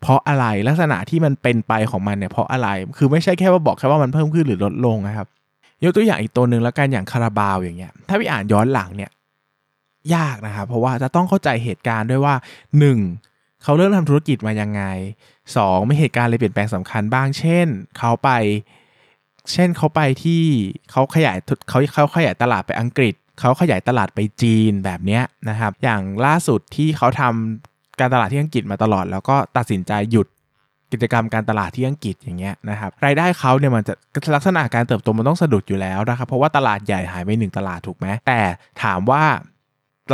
[0.00, 5.26] เพราะอะไรลักษณะที่มันเป็นไปของมันเนี่ยเพราะอะไรคือไม่ใช่แค่ว่าบอกแค่ว่ามันเพิ่มขึ้นหรือลดลงนะครับ
[5.84, 9.10] ยกตัวอย่างอีกตัวหนึ่งแล้วกันอย่างคาราบาวอย่างเงี้ยถ้าไปอ่านย้อนหลังเนี่ย
[10.14, 12.34] ยากนะครับเพราะว่าจะต้องเข้าใจเหตุการณ์ด้วยว่า
[12.98, 13.62] 1.
[13.62, 14.82] เขาเริ่มทำธุรกิจมายังไง
[15.36, 15.88] 2.
[15.88, 17.66] มีเหตุการณ์อะไรเปลี่ยนแปลงสำคัญบ้าง เช่น
[17.98, 18.30] เขาไป
[19.52, 20.42] เช่นเขาไปที่
[20.90, 21.36] เขาขยาย
[21.68, 30.26] เขาเขาขยายตลาดไปอังกฤษ เขาขยายตลาดไปจีนแบบเนี้ยนะครับ อย่างล่าสุดที่เขาทำ การตลาดที่อังกฤษมาตลอด แล้วก็ตัดสินใจหยุด
[30.92, 33.94] กิจกรรมการตลาดที่อังกฤษอย่างเงี้ยนะครับรายได้เขาเนี่ยมันจะ
[34.34, 38.40] ลักษณะการเติบโตมันต้องสะดุดอยู่แล้วนะครับเพราะว่าตลาดใหญ่หายไปหนึ่งตลาดถูกไหมแต่
[38.82, 39.24] ถามว่า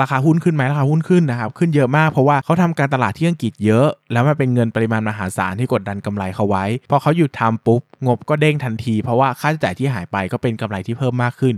[0.01, 11.55] ราคาหุ้นขึ้นไหมราคาหุ้นขึ้นนะครับขึ้นเยอะมากเพราะว่าเขาทำการตลาดที่อังกฤษเยอะ แล้วมันเป็นเงินปริมาณมหาศาลที่กดดันกำไรเขาไว้พอเขาหยุดทำปุ๊บงบก็เด้งทันที เพราะว่าค่าใช้จ่ายที่หายไปก็เป็นกำไรที่เพิ่มมากขึ้น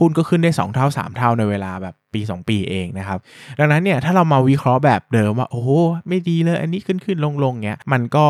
[0.00, 3.18] หุ้นก็ขึ้นได้ 2 เท่า 3 เท่าในเวลาแบบปี 2 ปีเองนะครับ
[3.58, 5.70] ดังนั้นเนี่ยถ้าเรามาวิเคราะห์แบบเดิมว่าโอ้โห
[6.08, 8.26] ไม่ดีเลย อันนี้ขึ้นขึ้นลงลงเงี้ยมันก็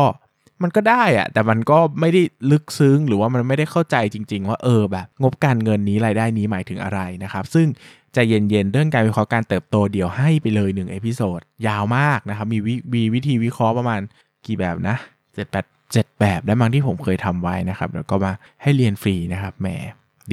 [0.63, 7.67] มันก็ได้อะแต่มันก็ไม่ได้ลึกซึ้งหรือว่ามันไม่ได้เข้าใจจริง ๆ ว่าเออแบบ งบการเงินนี้รายได้นี้หมายถึงอะไรนะครับ ซึ่ง
[8.15, 14.01] จะเย็นๆ เรื่องการวิเคราะห์การเติบโตเดี๋ยวให้ไปเลย1 episode ยาวมากนะครับ มีวิวิธีวิเคราะห์ประมาณ
[14.45, 14.95] กี่แบบนะ
[15.29, 19.67] 7 8 7 แบบได้มั้งที่ผมเคยทำไว้นะครับแล้วก็มาให้เรียนฟรีนะครับแหม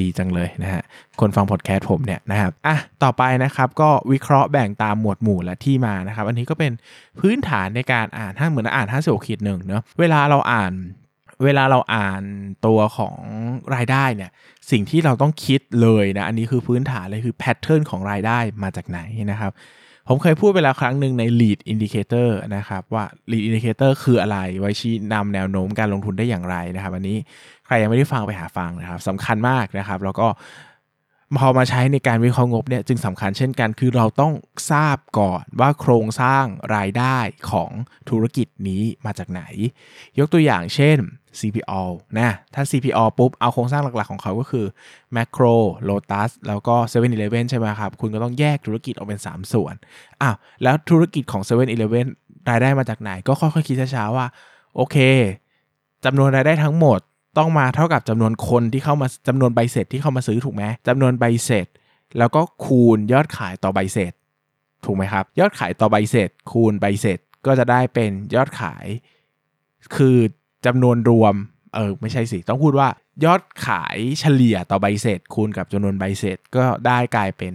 [0.00, 0.82] ดีจังเลยนะฮะ
[1.20, 6.72] คนฟังพอดแคสต์ผมเนี่ยนะครับอะต่อไปนะครับก็วิเคราะห์แบ่งตามหมวดหมู่และที่มานะครับ อันนี้ก็เป็น
[7.20, 10.72] พื้นฐานในการอ่านถ้าเหมือนอ่านห้าสิบขีดหนึ่งเนาะเวลาเราอ่าน
[11.44, 12.22] เวลาเราอ่าน
[12.66, 13.16] ตัวของ
[13.74, 14.30] รายได้เนี่ย
[14.70, 19.00] สิ่งที่เราต้องคิดเลยนะอันนี้คือพื้นฐานเลยคือแพทเทิร์นของรายได้มาจากไหน
[19.32, 19.52] นะครับ
[20.08, 27.16] ผมเคยพูดไปแล้วครั้งหนึ่งใน lead indicator นะครับว่า lead indicator คืออะไร ไว้ชี้นำแนวโน้มการลงทุนได้อย่างไรนะครับ อันนี้
[27.66, 30.26] ใครยังไม่ได้ฟังไปหาฟังนะครับสำคัญมากนะครับ แล้วก็
[31.38, 34.32] พอมาใช้ในการวิเคราะห์งบเนี่ยจึงสำคัญเช่นกันคือเราต้อง
[34.70, 36.44] ทราบก่อนว่าโครงสร้าง
[36.76, 37.18] รายได้
[37.50, 37.70] ของ
[38.10, 39.42] ธุรกิจนี้มาจากไหน
[40.18, 40.98] ยกตัวอย่างเช่น
[41.40, 41.82] CPO
[42.18, 44.66] นะถ้า CPO ปุ๊บ เอาโครงสร้างหลักๆของเขาก็คือ
[45.16, 45.54] Macro
[45.88, 49.74] Lotus แล้วก็ 7 e เ e ่ e ใช่ไหมครับ คุณก็ต้องแยกธุรกิจออกเป็น 3 ส่วน
[50.22, 52.06] อ้าวแล้วธุรกิจของ 7 e เ e ่ e
[52.50, 54.26] รายได้มาจากไหน ก็ค่อยๆคิดช้าๆว่า
[54.76, 54.96] โอเค
[56.04, 57.00] จำนวนรายได้ทั้งหมด
[57.38, 61.66] ต้องมาเท่ากับจำนวนคนที่เข้ามาจำนวนใบเสร็จที่เข้ามาซื้อถูกไหมจำนวนใบเสร็จ
[62.18, 64.12] แล้วก็คูณยอดขายต่อใบเสร็จ
[64.84, 68.86] ถูกไหมครับ ยอดขายต่อใบเสร็จ คูณใบเสร็จก็จะได้เป็นยอดขาย
[69.96, 70.16] คือ
[70.66, 71.34] จำนวนรวม
[71.74, 72.88] เออไม่ใช่สิต้องพูดว่า
[73.24, 77.52] ยอดขายเฉลี่ยต่อใบเสร็จ คูณกับจำนวนใบเสร็จ ก็ได้กลายเป็น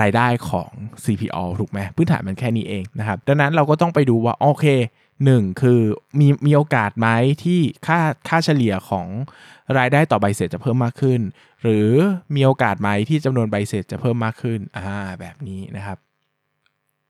[0.00, 0.70] รายได้ของ
[1.04, 4.66] CPO ถูกไหมพื้นฐานมันแค่นี้เองนะครับ ดังนั้นเราก็ต้องไปดูว่าโอเค
[5.24, 5.80] หนึ่งคือ
[6.20, 7.08] มีมีโอกาสไหม
[7.44, 9.06] ที่ค่าค่าเฉลี่ยของ
[9.78, 11.20] รายได้ต่อใบเสร็จจะเพิ่มมากขึ้น
[11.62, 11.88] หรือ
[12.34, 14.86] มีโอกาสไหมที่จำนวนใบเสร็จจะเพิ่มมากขึ้นอ่า
[15.20, 15.98] แบบนี้นะครับ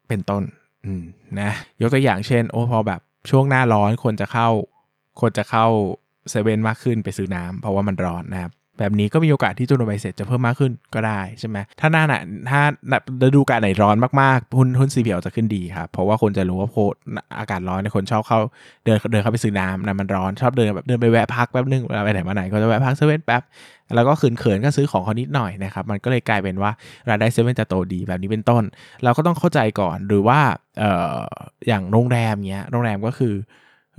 [0.09, 0.43] เป็นต้น
[0.85, 1.05] อืม
[1.41, 4.49] นะยกตัวอย่างเช่น โอ้พอแบบช่วงหน้าร้อนคนจะเข้า
[5.21, 5.67] คนจะเข้า
[6.31, 12.19] เซเว่นมากขึ้นไปซื้อน้ำเพราะว่ามันร้อนนะครับ แบบนี้ก็มีโอกาสที่จำนวนใบเสร็จจะเพิ่มมากขึ้นก็ได้ใช่ไหมถ้าหน้าหนา
[12.51, 12.61] ถ้า
[13.23, 16.77] ฤดูกาลไหนร้อนมากๆหุ้นหุ้น CPO จะขึ้นดีครับเพราะว่าคนจะรู้ว่าโพ
[17.39, 18.39] อากาศร้อนเนี่ยคนชอบเข้า
[18.85, 23.43] เดินเดินเข้าไปซื้อน้ำนะมันร้อนชอบเดินแบบเดินไปแวะพักแป๊บนึงเวลาไปไหนมาไหนก็จะแวะพักเซเว่นแป๊บ
[23.95, 26.71] แล้วก็เขินๆก็ซื้อของเขานิดหน่อยนะครับมันก็เลยกลายเป็นว่า
[27.09, 28.63] รายได้เซเว่นจะโตดีแบบนี้เป็นต้น
[29.05, 30.41] เราก็ต้องเข้าใจก่อนหรือว่า
[30.79, 31.19] เอ่อ
[31.69, 33.35] อย่างโรงแรมเนี้ยโรงแรมก็คือ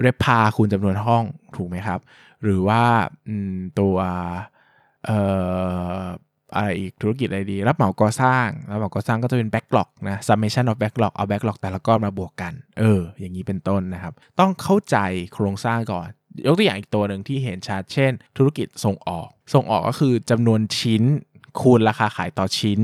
[0.02, 1.24] เรพาคูณจำนวนห้อง
[1.56, 2.00] ถูกไหมครับ
[2.44, 2.82] หรือว่า
[3.80, 3.96] ตัว
[6.56, 14.98] อะไรอีกธุรกิจอะไรดี รับเหมาก่อสร้าง รับเหมาก่อสร้างก็จะเป็น backlog นะ summation of backlog เอา backlog แต่ละก้อนมาบวกกัน เออ อย่างนี้เป็นต้นนะครับ ต้องเข้าใจ
[15.34, 16.08] โครงสร้างก่อน
[16.46, 21.04] ยกตัวอย่างอีกตัวหนึ่งที่เห็นชัด เช่น ธุรกิจส่งออก ส่งออกก็คือจำนวนชิ้น
[21.62, 22.80] คูณราคาขายต่อชิ้น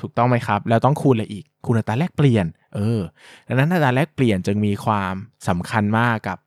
[0.00, 3.00] ถูกต้องไหมครับ แล้วต้องคูณอะไรอีก คูณอัตราแลกเปลี่ยน เออ
[3.48, 5.14] ดังนั้นอัตราแลกเปลี่ยนจึงมีความ
[5.48, 6.38] สำคัญมากกับ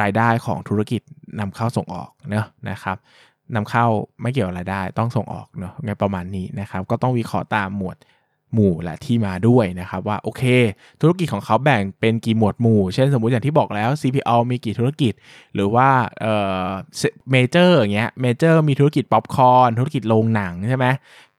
[0.00, 1.02] รายได้ของธุรกิจ
[1.40, 2.96] นำเข้าส่งออกเนอะนะครับ
[3.54, 3.86] นำเข้า
[4.22, 7.96] ไม่เกี่ยวรายได้ ต้องส่งออกเนาะไงประมาณนี้นะครับ ก็ต้องวิเคราะห์ตามหมวด
[8.54, 10.42] หมู่และที่มาด้วยนะครับว่าโอเค
[11.00, 15.12] ธุรกิจของเขาแบ่งเป็นกี่หมวดหมู่ เช่นสมมุติอย่างที่บอกแล้ว CPO มีกี่ธุรกิจ
[15.54, 15.88] หรือว่า
[16.20, 16.34] เอ่
[16.64, 16.66] อ
[17.30, 20.86] เมเจอร์อย่างเงี้ยเมเจอร์มีธุรกิจป๊อปคอร์นธุรกิจโรงหนังใช่ไหม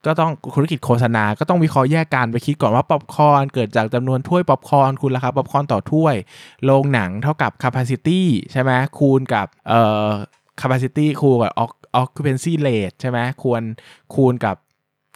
[0.05, 6.15] ก็ต้องธุรกิจโฆษณา ก็ต้องวิเคราะห์แยกกันไปคิดก่อนว่าป๊อปคอร์นเกิดจากจำนวนถ้วยป๊อปคอร์นคูณราคาป๊อปคอร์นต่อถ้วย
[6.65, 8.21] โรงหนังเท่ากับ capacity
[8.51, 10.09] ใช่ไหมคูณกับเอ่อ
[10.61, 11.53] capacity คูณกับ
[12.01, 13.61] occupancy rate ใช่ไหมควร
[14.15, 14.55] คูณกับ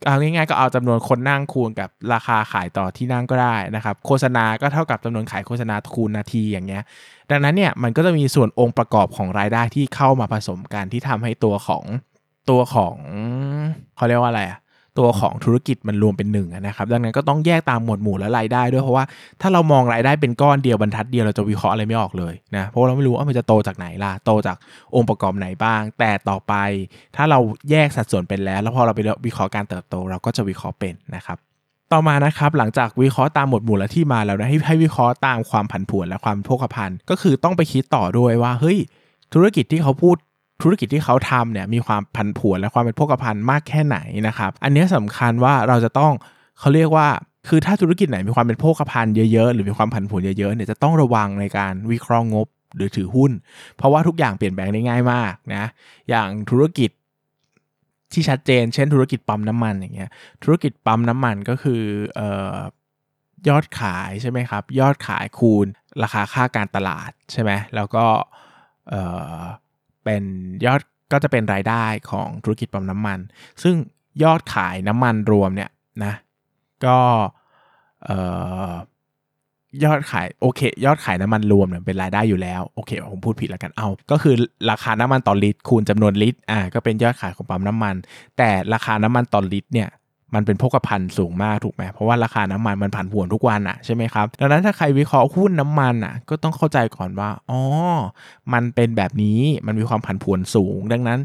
[0.05, 6.83] เอาง่ายๆก็เอาจำนวนคนนั่งคูณกับราคาขายต่อที่นั่งก็ได้นะครับโฆษณาก็เท่ากับจำนวนขายโฆษณาคูณนาทีอย่างเงี้ย
[7.31, 11.83] ดังนั้นเนี่ยมันก็จะมีส่วนองค์ประกอบของรายได้ที่เข้ามาผสมกันที่ทำให้ตัวของ
[12.49, 12.95] ตัวของ
[13.95, 14.59] เขาเรียกว่าอะไรอะ
[14.97, 19.05] ตัวของธุรกิจมันรวมเป็นหนึ่งนะครับดังนั้นก็ต้องแยกตามหมวดหมู่และรายได้ด้วยเพราะว่า
[19.41, 24.55] ถ้าเรามองรายได้เป็นก้อนเดียวบรรทัดเดียวเราจะวิเคราะห์อะไรไม่ออกเลยนะเพราะเราไม่รู้ว่ามันจะโตจากไหนล่ะโตจาก
[24.95, 26.53] องค์ประกอบไหนบ้าง แต่ต่อไป
[27.15, 27.39] ถ้าเรา
[27.71, 31.37] แยกสัดส่วนเป็นแล้ว แล้วพอเราไปวิเคราะห์การเติบโต เราก็จะวิเคราะห์เป็นนะครับ
[31.93, 38.77] ต่อมานะครับหลังจากวิเคราะห์ตามหมวดหมู่และที่มาแล้วนะให้ให้วิเคราะห์ตามความผันผวนและความโภคภัณฑ์ก็คือต้องไปคิดต่อด้วยว่าเฮ้ย
[39.33, 40.17] ธุรกิจที่เขาพูด
[40.61, 46.13] ธุรกิจที่เขาทำเนี่ยมีความผันผวนและความเป็นโภคภัณฑ์มากแค่ไหนนะครับ อันนี้สำคัญว่าเราจะต้อง
[46.59, 47.07] เขาเรียกว่า
[47.47, 53.31] คือถ้าธุรกิจไหนมีความเป็นโภคภัณฑ์เยอะๆ หรือมีความผันผวนเยอะๆเนี่ยจะต้องระวังในการวิเคราะห์งบหรือถือหุ้น
[53.77, 55.65] เพราะว่าทุกอย่างเปลี่ยนแปลงได้ง่ายมากนะ
[56.09, 56.91] อย่างธุรกิจ
[58.13, 60.09] ที่ชัดเจน เช่นธุรกิจปั๊มน้ำมันอย่างเงี้ย
[60.43, 61.81] ธุรกิจปั๊มน้ำมันก็คือ
[62.19, 62.21] อ
[63.49, 65.67] ยอดขายใช่ไหมครับยอดขายคูณ
[66.03, 68.05] ราคาค่าการตลาดใช่ไหมแล้วก็
[70.05, 70.23] เป็น
[70.65, 73.19] ยอดก็จะเป็นรายได้ของธุรกิจปั๊มน้ำมัน
[73.63, 73.75] ซึ่ง
[74.23, 75.69] ยอดขายน้ำมันรวมเนี่ย
[76.03, 76.13] นะ
[76.85, 76.97] ก็
[79.83, 84.35] ยอดขายโอเค ยอดขายน้ำมันรวมเนี่ยเป็นรายได้อยู่แล้วโอเคผมพูดผิดแล้วกันเอาก็คือ
[84.71, 87.95] ราคาน้ำมันต่อลิตรคูณจำนวนลิตรอ่าก็เป็นยอดขายของปั๊มน้ำมัน
[88.37, 89.89] แต่ราคาน้ำมันต่อลิตรเนี่ย
[90.33, 97.59] มันเป็นพกพันสูงมากถูกไหมเพราะว่าราคาน้ำมันมันผันผวนทุกวันอะใช่ไหมครับดังนั้นถ้าใครวิเคราะห์หุ้นน้ำมันอะก็ต้องเข้าใจก่อนว่าอ๋อ
[98.53, 101.19] มันเป็นแบบนี้มันมีความผันผวนสูง ดังนั้น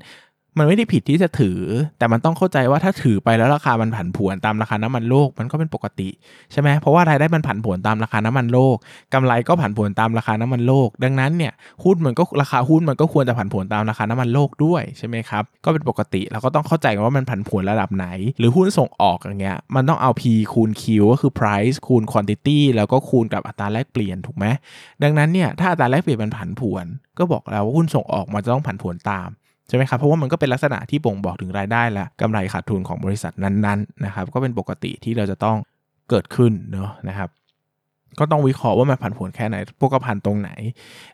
[0.58, 1.60] มันไม่ได้ผิดที่จะถือ
[1.98, 6.08] แต่มันต้องเข้าใจว่าถ้าถือไปแล้วราคามันผันผวนตามราคาน้ำมันโลกมันก็เป็นปกติ
[6.52, 8.76] ใช่ไหมเพราะว่ารายได้มันผันผวนตามราคาน้ำมันโลก
[9.14, 11.52] กำไรก็ผันผวนตามราคาน้ำมันโลก ดังนั้นเนี่ย
[11.84, 18.06] หุ้นมันก็ราคาหุ้นมันก็ควรจะผันผวนตามราคาน้ำมันโลกด้วยใช่ไหมครับก็เป็นปกติเราก็ต้องเข้าใจว่ามันผันผวนระดับไหน
[18.38, 24.46] หรือหุ้นส่งออกอย่างเงี้ยมันต้องเอา P คูณ Q ก็คือ price คูณ quantity แล้วก็คูณกับอัตราแลกเปลี่ยนถูกไหม
[25.02, 26.86] ดังนั้นเนี่ยถ้าอัตราแลกเปลี่ยนมันผันผวน
[27.18, 29.28] ก็บอกแล้วว่าหุ้นส่งออกมันจะต้องผันผวนตาม
[29.70, 35.56] ใช่ไหมครับเพราะว่ามันก็เป็นลักษณะที่บ่งบอกถึงรายได้และกำไรขาดทุนของบริษัทนั้นๆนะครับก็เป็นปกติที่เราจะต้อง
[36.10, 37.28] เกิดขึ้นเนาะนะครับ
[38.18, 40.50] ก็ต้องวิเคราะห์ว่ามันผันผวนแค่ไหนพวกพันตรงไหน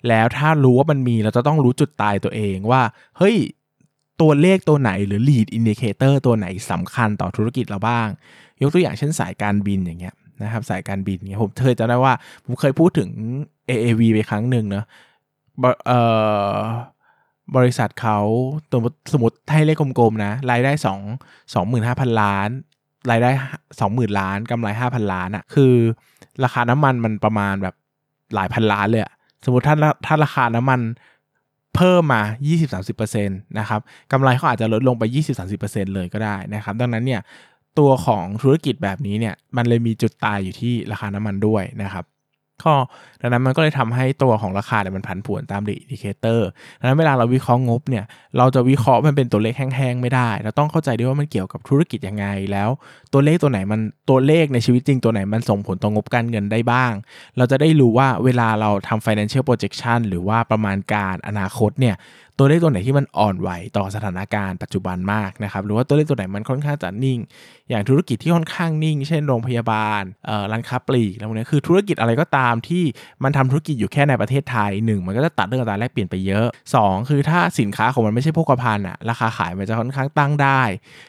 [0.08, 2.82] แล้วถ้ารู้ว่ามันมีเราจะต้องรู้จุดตายตัวเองว่า
[3.18, 3.36] เฮ้ย
[4.20, 8.08] ตัวเลขตัวไหนหรือ lead indicator ตัวไหนสำคัญต่อธุรกิจเราบ้าง
[8.62, 12.14] ยกตัวอย่างเช่นสายการบินอย่างเงี้ยนะครับ สายการบินเงี้ยผมเคยจะได้ว่า
[12.44, 13.10] ผมเคยพูดถึง
[13.68, 14.84] AAV ไปครั้งหนึ่งเนาะ
[15.86, 16.00] เอ่
[16.54, 16.56] อ
[17.56, 18.18] บริษัทเขา
[18.72, 21.00] สมมติสมติให้เลขกลมๆนะรายได้สอง
[21.54, 22.48] สองหมื่นห้าพันล้าน
[23.10, 23.30] รายได้
[23.80, 25.72] สองหมื่นล้านกำไรห้าพันล้านอะ่ะคือ
[26.44, 27.74] ราคาน้ำมันมันประมาณแบบ
[28.34, 29.12] หลายพันล้านเลยอะ
[29.44, 29.74] สมมติถ้า
[30.06, 30.80] ถ้าราคาน้ำมัน
[31.76, 32.22] เพิ่มมา
[32.74, 33.80] 20-30%นะครับ
[34.12, 35.04] กำไรเขาอาจจะลดลงไป
[35.50, 37.20] 20-30%เลยก็ได้นะครับ ดังนั้นเนี่ย
[37.78, 42.04] ตัวของธุรกิจแบบนี้เนี่ยมันเลยมีจุดตายอยู่ที่ราคาน้ำมันด้วยนะครับ
[42.64, 42.74] ก็
[43.20, 48.04] ดังนั้นมันก็เลยทำให้ตัวของราคาเนี่ยมันผันผวนตามดี indicator ดังนั้นเวลาเราวิเคราะห์งบเนี่ย
[48.38, 52.68] เราจะวิเคราะห์มันเป็นตัวเลขแห้งๆไม่ได้ เราต้องเข้าใจด้วยว่ามันเกี่ยวกับธุรกิจยังไงแล้ว
[53.12, 56.92] ตัวเลขตัวไหนมันตัวเลขในชีวิตจริงตัวไหนมันส่งผลต่องบการเงินได้บ้าง
[57.36, 61.96] เราจะได้รู้ว่าเวลาเราทำ financial projection หรือว่าประมาณการอนาคตเนี่ย
[62.38, 67.18] ตัวเลขตัวไหนที่มันอ่อนไหวต่อสถานการณ์ปัจจุบันมากนะครับหรือว่าตัวเลขตัวไหนมันค่อนข้างจะนิ่ง
[67.70, 70.02] อย่างธุรกิจที่ค่อนข้างนิ่ง เช่นโรงพยาบาล
[70.52, 72.84] ร้านค้าปลีกอะไรพวกนี้คือธุรกิจอะไรก็ตามที่
[73.24, 76.46] มันทำธุรกิจอยู่แค่ในประเทศไทยหนึ่งมันก็จะตัดเรื่องอัตราแลกเปลี่ยนไปเยอะ
[76.80, 80.62] 2 คือถ้าสินค้าของมันไม่ใช่โภคภัณฑ์อะราคาขายมันจะค่อนข้างตั้งได้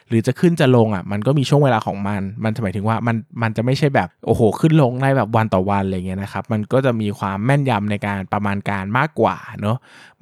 [0.08, 9.76] หรือจะขึ้นจะลงอะมันก็มีช่วงเวลาของมัน มันหมายถึงว่ามันมันจะไม่ใช่แบบโอ้โหขึ้นลงได้แบบวันต่อวันอะไรเงี้ยนะครับมันก็จะมีความแม่นยำในการประมาณการมากกว่าเนาะ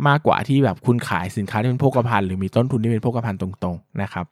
[0.09, 4.27] มากกว่าที่แบบคุณขายสินค้าที่เป็นโภคภัณฑ์หรือมีต้นทุนที่เป็นโภคภัณฑ์ตรงๆนะครับ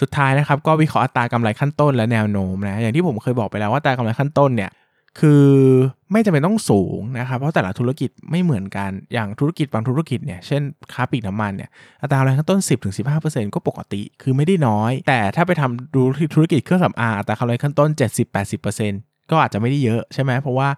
[0.00, 4.72] สุดท้ายนะครับก็วิเคราะห์อัตรากำไรขั้นต้นและแนวโน้มนะอย่างที่ผมเคยบอกไปแล้วว่าอัตรากำไรขั้นต้นเนี่ย
[5.20, 5.46] คือ
[6.12, 11.70] ไม่จำเป็นต้องสูงนะครับเพราะแต่ละธุรกิจไม่เหมือนกันอย่างธุรกิจบางธุรกิจเนี่ยเช่นค้าปลีกน้ำมันเนี่ย
[12.02, 12.60] อัตรากำไรขั้นต้น
[13.06, 16.02] 10-15%ก็ปกติคือไม่ได้น้อย แต่ถ้าไปทำดู
[16.34, 17.88] ธุรกิจเครื่องสำอางอัตรากำไรขั้นต้น
[18.54, 20.68] 70-80% ก็อาจจะไม่ได้เยอะใช่ไหมเพราะว่า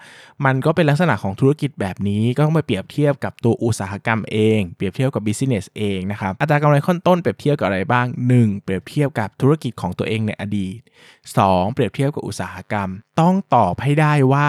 [0.45, 8.63] มันก็เป็นลักษณะของธุรกิจแบบนี้ก็ต้องไปเปรียบเทียบกับตัวอุตสาหกรรมเอง เปรียบเทียบกับบิสเนสเองนะครับอัตรากำไรขั้นต้นเปรียบเทียบกับอะไรบ้าง 1.
[8.63, 10.79] เปรียบเทียบกับธุรกิจของตัวเองในอดีต
[11.27, 11.73] 2.
[11.73, 12.89] เปรียบเทียบกับอุตสาหกรรม
[13.21, 14.49] ต้องตอบให้ได้ว่า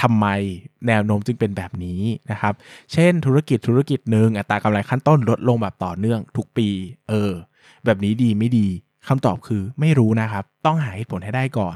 [0.00, 0.26] ทำไม
[0.86, 2.54] แนวโน้มจึงเป็นแบบนี้นะครับ
[2.92, 6.68] เช่นธุรกิจธุรกิจหนึ่งอัตรากำไรขั้นต้นลดลงแบบต่อเนื่องทุกปี
[7.08, 7.32] เออ
[7.84, 8.68] แบบนี้ดีไม่ดี
[9.08, 11.74] คำตอบคือไม่รู้นะครับ ต้องหาเหตุผลให้ได้ก่อน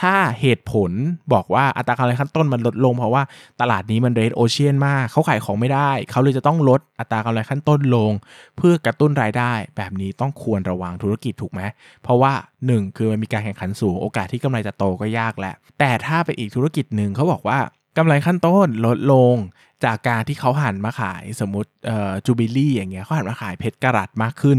[0.00, 0.90] ถ้าเหตุผล
[1.32, 3.22] บอกว่าอัตรากำไรขั้นต้นมันลดลง เพราะว่า
[3.60, 8.12] ตลาดนี้มันเรดโอเชียนมากเขาขายของไม่ได้ เขาเลยจะต้องลดอัตรากำไรขั้นต้นลง
[8.56, 11.60] เพื่อกระตุ้นรายได้ แบบนี้ต้องควรระวังธุรกิจถูกไหม
[12.02, 12.32] เพราะว่า
[12.64, 17.58] 1 คือมันมีการแข่งขันสูงโอกาสที่กำไรจะโตก็ยากแหละแต่ถ้าเป็นอีกธุรกิจหนึ่งเขาบอกว่า
[17.98, 19.36] กำไรขั้นต้นลดลง
[19.84, 24.58] จากการที่เขาหันมาขายสมมติเอ่อจูบิลี่อย่างเงี้ยเขาหันมาขายเพชรกระรัตมากขึ้น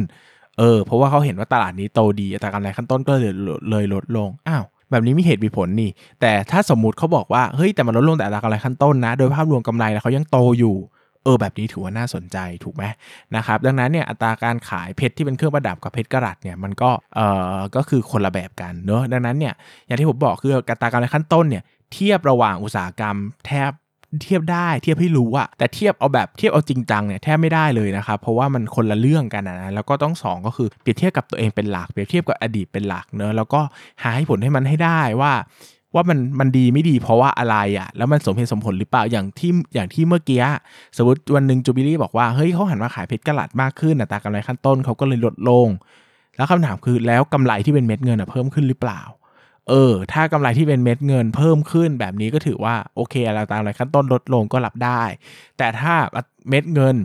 [0.60, 3.34] เออเพราะว่าเขาเห็นว่าตลาดนี้โตดีอัตรากำไรขั้นต้นก็เลย
[3.70, 5.90] เลยลดลงอ้าวแบบนี้มีเหตุมีผลนี่
[6.22, 10.76] แต่ถ้าสมมุติเขาบอกว่าเฮ้ยแต่มันลดลงแต่อัตรากำไรขั้นต้นนะ โดยภาพรวมกำไรแล้วเขายังโตอยู่
[11.24, 12.84] เออแบบนี้ถือว่าน่าสนใจถูกไหม
[13.36, 19.54] นะครับดังนั้นเนี่ยอัตราการขายเพชรที่เป็นเครื่องประดับกับเพชรกระรัตเนี่ยมันก็เอ่อก็คือคนละแบบกันเนอะดังนั้นเนี่ย
[19.86, 21.64] อย่างที่ผมบอกคืออัตรากำไรขั้นต้นเนี่ย
[21.94, 23.16] เทียบระหว่างอุตสาหกรรม
[23.46, 23.72] แทบ
[24.24, 33.62] เทียบได้เทียบให้รู้อะแต่เทียบเอาแบบเทียบเอาจริงจังเนี่ยแทบไม่ได้เลยนะครับเพราะว่ามันคนละเรื่องกันนะแล้วก็ต้องสองก็คือเปรียบเทียบกับตัวเองเป็นหลักเปรียบเทียบกับอดีตเป็นหลักเนอะแล้วก็
[34.04, 35.34] หาให้ผลให้มันให้ได้ว่า
[35.96, 40.42] ว่ามันมันดีไม่ดีเพราะว่าอะไรอะ่ะแล้วมันสมเหตุสมผลหรือเปล่าอย่างที่อย่างที่เมื่อกี้
[40.98, 45.68] สมมติวันหนึ่งจูบิลี่บอกว่าเฮ้ยเขาหันมาขายเพชรกระลัดมากขึ้นอัตรากำไรขั้นต้นเขาก็เลยลดลง
[46.36, 49.02] แล้วคำถามคือแล้วกำไรที่เป็นเม็ดเงินอะเพิ่มขึ้นหรือเปล่า
[49.70, 55.04] เออ ถ้ากำไรที่เป็นเม็ดเงินเพิ่มขึ้นแบบนี้ก็ถือว่าโอเคอะไรตามอะไรขั้นต้นลดลงก็รับได้
[55.58, 55.94] แต่ถ้า
[56.50, 56.96] เม็ดเงิน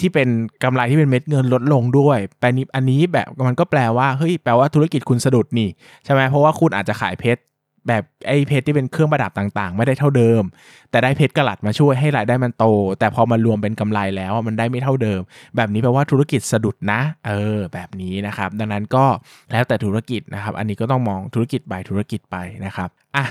[0.00, 0.28] ที่เป็น
[0.62, 5.68] กำไรที่เป็นเม็ดเงินลดลงด้วยแปลนี้อันนี้แบบมันก็แปลว่าเฮ้ยแปลว่าธุรกิจคุณสะดุดนี่
[6.04, 7.40] ใช่ไหมเพราะว่าคุณอาจจะขายเพชร
[7.88, 10.42] แบบไอ้เพชรที่เป็นเครื่องประดับต่างๆ ไม่ได้เท่าเดิม
[10.90, 12.64] แต่ได้เพชรกระลัดมาช่วยให้รายได้มันโต
[12.98, 15.20] แต่พอมารวมเป็นกำไรแล้วมันได้ไม่เท่าเดิม
[15.56, 19.04] แบบนี้แปลว่าธุรกิจสะดุดนะ เออ แบบนี้นะครับ ดังนั้นก็
[19.52, 23.26] แล้วแต่ธุรกิจนะครับ อันนี้ก็ต้องมองธุรกิจ by ธุรกิจไปนะครับอะ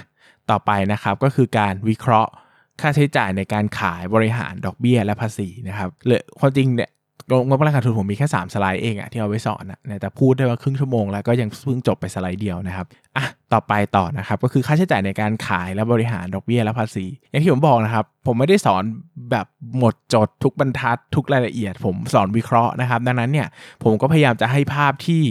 [0.49, 2.31] ต่อไปนะครับก็คือการวิเคราะห์
[2.81, 6.89] ค่าใช้จ่ายในการขายบริหารดอกเบี้ยและภาษีนะครับเลยความจริงเนี่ย
[7.47, 12.85] งบประกันทุนผมมีแค่ 3 สไลด์เองอะที่เอาไว้สอนนะแต่พูดได้ว่าครึ่งชั่วโมงแล้วก็ยังเพิ่งจบไปสไลด์เดียวนะครับ
[13.17, 18.83] อะต่อไปต่อนะครับก็คือค่าใช้จ่ายในการขายและบริหารดอกเบี้ยและภาษี อย่างที่ผมบอกนะครับ ผมไม่ได้สอน
[19.31, 19.45] แบบ
[19.77, 23.47] หมดจดทุกบรรทัดทุกรายละเอียด ผมสอนวิเคราะห์นะครับ ดังนั้นเนี่ย
[23.83, 25.23] ผมก็พยายามจะให้ภาพที่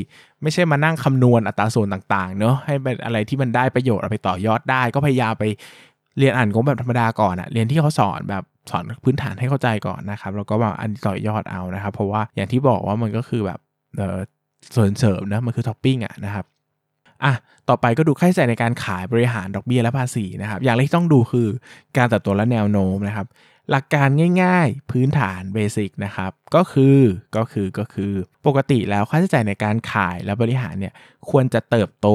[0.43, 5.45] ไม่ใช่มานั่งคำนวณอัตราส่วนต่างๆเนอะให้เป็นอะไรที่มันได้ประโยชน์เอาไปต่อยอดได้ ก็พยายามไป
[6.19, 13.59] เรียนอ่านงบแบบธรรมดาก่อนอะเรียนที่เขาสอนแบบ สอนพื้นฐานให้เข้าใจก่อนนะครับแล้วก็แบบอันต่อยอดเอานะครับ เพราะว่าอย่างที่บอกว่ามันก็คือแบบ
[13.97, 14.19] เออ
[14.75, 16.45] ส่วนเสริมนะมันคือท็อปปิ้งอะนะครับ
[17.25, 17.33] อะ
[17.69, 21.49] ต่อไปก็ดูค่าใช้จ่ายในการขายบริหารดอกเบี้ยและภาษีนะครับ อย่างแรกที่ต้องดูคือ
[21.97, 23.27] การตัดตัวและแนวโน้มนะครับ
[23.71, 24.09] หลักการ
[24.43, 27.01] ง่ายๆ พื้นฐานเบสิกนะครับ ก็คือ
[27.37, 28.13] ก็คือก็คือ
[28.47, 30.95] ปกติแล้วค่าใช้จ่ายในการขายและบริหารเนี่ย
[31.31, 32.09] ควรจะเติบโต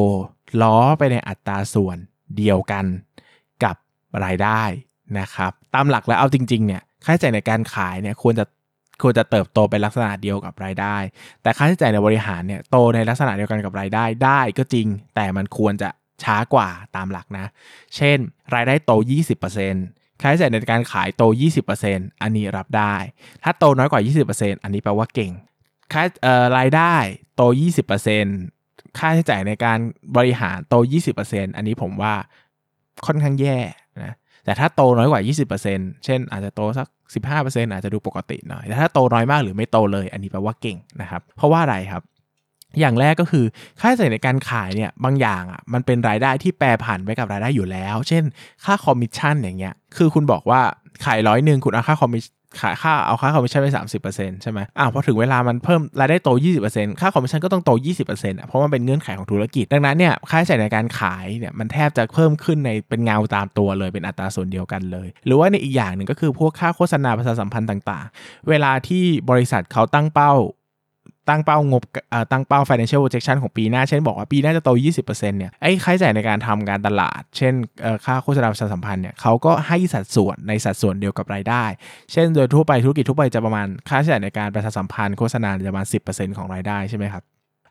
[0.61, 1.97] ล้อไปในอัตราส่วน
[2.37, 2.85] เดียวกัน
[3.63, 3.75] กับ
[4.23, 4.63] รายได้
[5.19, 8.45] นะครับ ตามหลักแล้วเอาจริงๆเนี่ยค่าใช้จ่ายในการขายเนี่ยควรจะ
[9.01, 10.97] ควรจะเติบโตเป็นลักษณะเดียวกับรายได้
[11.41, 15.89] แต่ค่าใช้จ่ายในบริหารเนี่ยโตในลักษณะเดียวกันกับรายได้ได้ก็จริง แต่มันควรจะ
[16.23, 17.45] ช้ากว่าตามหลักนะ
[17.95, 18.17] เช่น
[18.55, 18.91] รายได้โต
[19.57, 21.23] 20%ค่าใช้จ่ายในการขายโต
[21.73, 22.95] 20%อันนี้รับได้
[23.43, 24.01] ถ้าโตน้อยกว่า
[24.33, 25.31] 20%อันนี้แปลว่าเก่ง
[25.93, 26.03] ค่า
[26.57, 26.95] รายได้
[27.35, 27.41] โต
[28.21, 29.79] 20%ค่าใช้จ่ายในการ
[30.17, 30.75] บริหารโต
[31.15, 32.13] 20%อันนี้ผมว่า
[33.05, 33.59] ค่อนข้างแย่
[34.03, 34.13] นะ
[34.45, 35.21] แต่ถ้าโตน้อยกว่า
[35.63, 36.87] 20%เช่น อาจจะโตสัก
[37.25, 42.03] 15%อาจจะดูปกติหน่อยแต่ถ้าโตน้อยมากหรือไม่โตเลย อันนี้แปลว่าเก่งนะครับ เพราะว่าอะไรครับ
[42.79, 43.45] อย่างแรกก็คือ
[43.81, 48.23] ค่าใช้จ่ายในการขายเนี่ยบางอย่างอะมันเป็นรายได้ที่แปรผันไปกับรายได้อยู่แล้ว เช่น
[48.65, 50.61] ค่าคอมมิชชั่นอย่างเงี้ยคือคุณบอกว่า
[51.05, 52.23] ขายร้อยหนึ่งคุณเอาค่าคอมมิช
[52.61, 70.33] ขายค่าเอาค่าคอมมิชชั่นไปสามสิบเปอร์เซ็นต์ใช่ไหมอ่าพอถึงเวลามันเพิ่มรายได้โตยี่สิบเปอร์เซ็นต์ค่าคอมมิชชั่นก็ต้องโตยี่สิบเปอร์เซ็นต์เพราะมันเป็นเงื่อนไขของธุรกิจ ดังนั้นเนี่ยค่าใช้จ่ายในการขายเนี่ยมันแทบจะเพิ่มขึ้นในเป็นเงาตามตัวเลยเป็นอัตราส่วนเดียวกันเลย หรือว่าในอีกอย่างหนึ่งก็คือพวกค่าโฆษณาประชาสัมพันธ์ต่าง ๆ เวลาที่บริษัทเขาตั้งเป้า
[71.29, 71.83] ตั้งเป้างบ
[72.31, 74.69] ตั้งเป้า financial projection ของปีหน้า เช่นบอกว่าปีหน้าจะโต
[75.03, 77.53] 20%เนี่ยไอ้ค่าใช้จ่ายในการทำการตลาด เช่น
[78.05, 81.63] ค่าโฆษณาประชาสัมพันธ์เนี่ยเขาก็ให้สัดส่วนในสัดส่วนเดียวกับรายได้
[82.11, 87.23] เช่นโดยทั่วไปธุรกิจทั่วไปจะประมาณค่าใช้จ่ายในการประชาสัมพันธ์โฆษณาจะประมาณ 10%ของรายได้ใช่ไหมครับ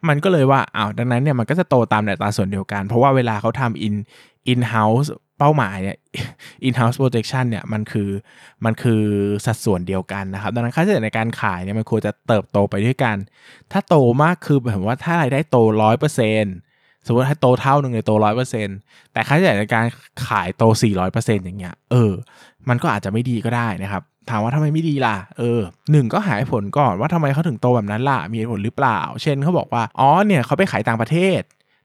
[0.08, 3.94] มันก็เลยว่าอ้าวดังนั้นเนี่ยมันก็จะโตตามอัตราส่วนเดียวกัน เพราะว่าเวลาเขาทำ in
[4.52, 5.96] in house เป้าหมายเนี่ย
[6.66, 8.10] in house projection เนี่ยมันคือ
[8.64, 9.02] มันคือ
[9.46, 13.16] สัดส่วนเดียวกันนะครับ ดังนั้นค่าใช้จ่ายในการขายเนี่ยมันควรจะเติบโตไปด้วยกัน
[13.72, 16.56] ถ้าโตมากคือแบบว่าถ้ารายได้โตร้อยเปอร์เซ็นต์
[17.06, 18.76] สมมติถ้าโตเท่าหนึ่งเลยโตร้อยเปอร์เซ็นต์
[19.12, 19.84] แต่ค่าใช้จ่ายในการ
[20.28, 22.12] ขายโตสี่ร้อยเปอร์เซ็นต์อย่างเงี้ยเออ
[22.68, 25.60] มันก็อาจจะไม่ดีก็ได้นะครับ ถามว่าทำไมไม่ดีล่ะ เออ
[25.92, 31.40] หนึ่งก็หายผลก่อนว่าทำไมเขาถึงโตแบบนั้นล่ะ มีผลหรือเปล่า เช่นเขาบอกว่า อ๋อ เนี่ยเขาไปขายต่างประเทศ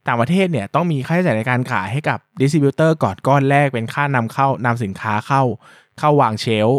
[0.08, 5.44] ต่างประเทศเนี่ยต้องมีค่าใช้จ่ายในการขายให้กับ distributor ก่อนก้อนแรกเป็นค่านำเข้านำสินค้าเข้า
[6.00, 6.70] เข้าวาง shelf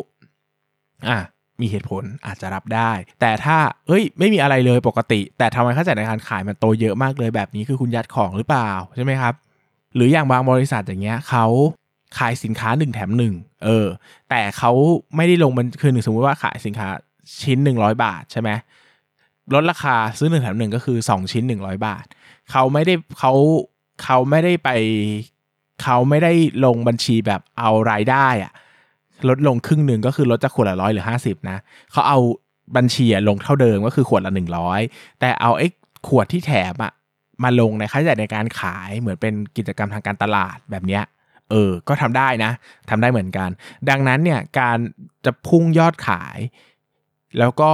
[1.08, 1.18] อะ
[1.60, 9.34] มีเหตุผลอาจจะรับได้ แต่ถ้าเอ้ย ไม่มีอะไรเลยปกติ แต่ทำไมค่าใช้จ่ายในการขายมันโตเยอะมากเลยแบบนี้คือคุณยัดของหรือเปล่าใช่ไหมครับ
[9.94, 11.46] หรืออย่างบางบริษัทอย่างเงี้ยเขา
[12.18, 13.86] ขายสินค้า 1 แถม 1 เออ
[14.30, 14.72] แต่เขา
[15.16, 16.88] ไม่ได้ลงมันคือหนึ่งสมมติว่าขายสินค้า
[17.42, 18.50] ชิ้น 100 บาทใช่ไหม
[19.54, 22.04] ลดราคาซื้อ 1 แถม 1 ก็คือ 2 ชิ้น 100 บาท
[22.50, 23.32] เขาไม่ได้เขา
[24.02, 24.70] เขาไม่ได้ไป
[25.82, 26.32] เขาไม่ได้
[26.64, 28.52] ลงบัญชีแบบเอารายได้อะ
[29.28, 31.58] ลดลงครึ่งหนึ่งก็คือลดจากขวดละร้อยหรือห้าสิบนะ
[31.92, 32.18] เขาเอา
[32.76, 34.80] บัญชีลงเท่าเดิมก็คือขวดละหนึ่งร้อย
[35.20, 35.66] แต่เอาไอ้
[36.08, 36.92] ขวดที่แถมอะ
[37.44, 41.04] มาลงในค่าใช้จ่ายในการขายเหมือนเป็นกิจกรรมทางการตลาดแบบเนี้ย
[41.50, 42.52] เออ ก็ทำได้นะ
[42.90, 43.48] ทำได้เหมือนกัน
[43.88, 44.78] ดังนั้นเนี่ยการ
[45.24, 46.38] จะพุ่งยอดขาย
[47.38, 47.70] แล้วก็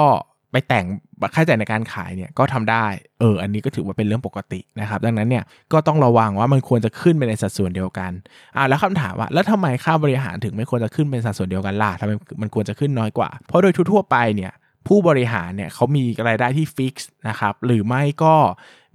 [0.50, 0.86] ไปแต่ง
[1.34, 2.86] ค่าใช้จ่ายในการขายเนี่ยก็ทำได้
[3.20, 8.12] เอออันนี้ก็ถือว่าเป็นเรื่องปกตินะครับ ดังนั้นเนี่ยก็ต้องระวังว่ามันควรจะขึ้นไปในสัดส่วนเดียวกัน
[8.56, 14.52] อ่าแล้วคำถามว่าแล้วทำไมค่าบริหารถึงไม่ควรจะขึ้นเป็นสัดส่วนเดียวกันล่ะทำไมมันควรจะขึ้นน้อยกว่า เพราะโดยทั่วไปเนี่ย
[14.86, 18.34] ผู้บริหารเนี่ยเขามีรายได้ที่ฟิกซ์นะครับหรือไม่ก็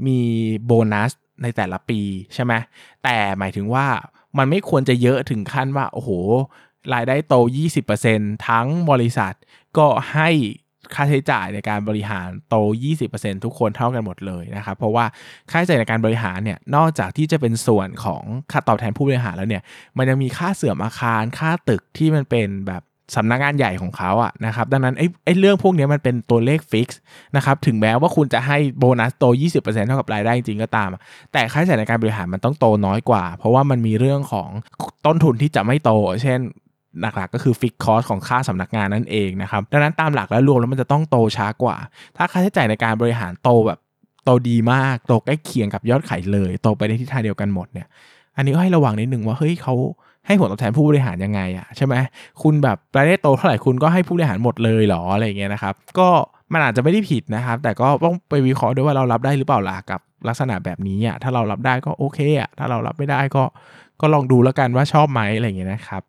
[0.07, 0.19] มี
[0.65, 1.11] โบนัส
[1.43, 1.99] ในแต่ละปี
[2.33, 2.53] ใช่ไหม
[3.03, 3.87] แต่หมายถึงว่า
[4.37, 6.09] มันไม่ควรจะเยอะถึงขั้นว่าโอ้โห
[6.93, 7.35] รายได้โต
[7.91, 9.33] 20%ทั้งบริษัท
[9.77, 10.29] ก็ให้
[10.93, 12.55] ค่าใช้จ่ายในการบริหารโต
[12.99, 15.05] 20%ทุกคนเท่ากันหมดเลยนะครับ เพราะว่า
[15.51, 19.63] ค่าใช้จ่ายในการบริหารเนี่ย นอกจากที่จะเป็นส่วนของค่าตอบแทนผู้บริหารแล้วเนี่ย
[19.97, 22.83] มันยังมีค่าเสื่อมอาคาร ค่าตึกที่มันเป็นแบบ
[23.15, 26.99] สำนักงานใหญ่ของเขาอะนะครับ ดังนั้นไอ้ไอ้เรื่องพวกนี้มันเป็นตัวเลขฟิกซ์
[27.35, 29.23] นะครับ ถึงแม้ว่าคุณจะให้โบนัสโต
[29.59, 30.89] 20%เท่ากับรายได้จริงก็ตาม
[31.33, 34.49] แต่ค่าใช้จ่ายในการบริหารมันต้องโตน้อยกว่า เพราะว่ามันมีเรื่องของ
[35.05, 35.91] ต้นทุนที่จะไม่โต
[36.23, 36.39] เช่น
[37.02, 41.75] หลักๆก็คือ fixed cost ของค่าสำนักงานนั่นเองนะครับ ดังนั้นตามหลักแล้วรวมแล้วมันจะต้องโตช้ากว่า
[42.17, 43.80] ถ้าค่าใช้จ่ายในการบริหารโตแบบ
[44.25, 47.88] โตดีมากโตใกล้เคียงกับยอดขายเลย โตไปในทิศทางเดียวกันหมดเนี่ย
[48.36, 49.73] อันนี้ก็ให้ระวังนิดนึงว่าเฮ้ยเขา
[50.28, 51.95] ให้ผลตอบแทนผู้บริหารยังไงอะใช่ไหม
[52.41, 56.10] คุณแบบรายได้โตเท่าไหร่คุณก็ให้ผู้บริหารหมดเลยหรออะไรเงี้ยนะครับ ก็
[56.54, 63.43] มันอาจจะไม่ได้ผิดนะครับ แต่ก็ต้องไปวิเคราะห์ด้วยว่าเรารับได้หรือเปล่าล่ะกับลักษณะแบบนี้อะถ้าเรารับได้ก็โอเคอะถ้าเรารับไม่ได้ก็
[64.02, 66.04] ก็ลองดูแล้วกันว่าชอบไหมอะไรเงี้ยนะครับ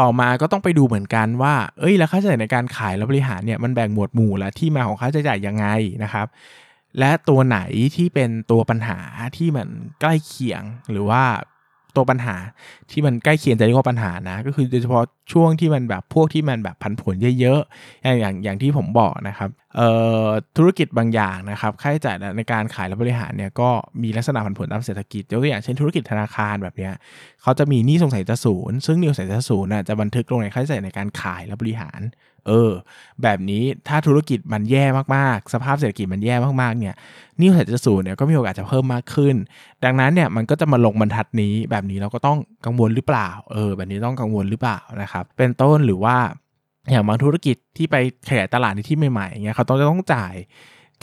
[0.00, 5.66] ต่อมาก็ต้องไปดูเหมือนกันว่า เอ้ย แล้วค่าใช้จ่ายในการขายและบริหารเนี่ยมันแบ่งหมวดหมู่และที่มาของค่าใช้จ่ายยังไง
[6.04, 6.26] นะครับ
[6.98, 7.58] และตัวไหน
[7.96, 8.98] ที่เป็นตัวปัญหา
[9.36, 9.68] ที่มัน
[10.00, 11.22] ใกล้เคียงหรือว่า
[11.96, 12.36] ตัวปัญหา
[12.90, 19.88] ที่มันใกล้เคียงจะเรียกว่าปัญหานะ ก็คือโดยเฉพาะ ช่วงที่มันแบบพวกที่มันแบบผันผวนเยอะๆ อย่างอย่างอย่างที่ผมบอกนะครับเอ่
[20.24, 23.70] อธุรกิจบางอย่างนะครับค่าใช้จ่ายในการขายและบริหารเนี่ยก็
[24.02, 26.92] มีลักษณะผันผวนตามเศรษฐกิจยกตัวอย่างเช่นธุรกิจธนาคารแบบเนี้ย
[27.42, 32.00] เขาจะมีหนี้สงสัยจะศูนย์ซึ่งหนี้สงสัยจะศูนย์น่ะจะบันทึกลงในค่าใช้จ่ายในการขายและบริหาร
[32.48, 32.70] เออ
[33.22, 34.84] แบบนี้ถ้าธุรกิจมันแย่
[35.16, 36.94] มากๆ สภาพเศรษฐกิจมันแย่มากๆเนี่ย
[37.38, 39.34] นี่สงสัยจะศูนย์เนี่ยก็มีโอกาสจะเพิ่มมากขึ้น
[39.84, 46.16] ดังนั้นเนี่ยมันก็จะมาลงบรรทัดนี้แบบนี้เราก็ต้องกังวลหรือเปล่าเออแบบนี้ต้องกังวลหรือเปล่านะครับเป็นต้นหรือว่า
[46.90, 47.96] อย่างบางธุรกิจที่ไป
[48.28, 50.34] ขยายตลาดในที่ใหม่ๆอย่างเงี้ยเขาต้องจะต้องจ่าย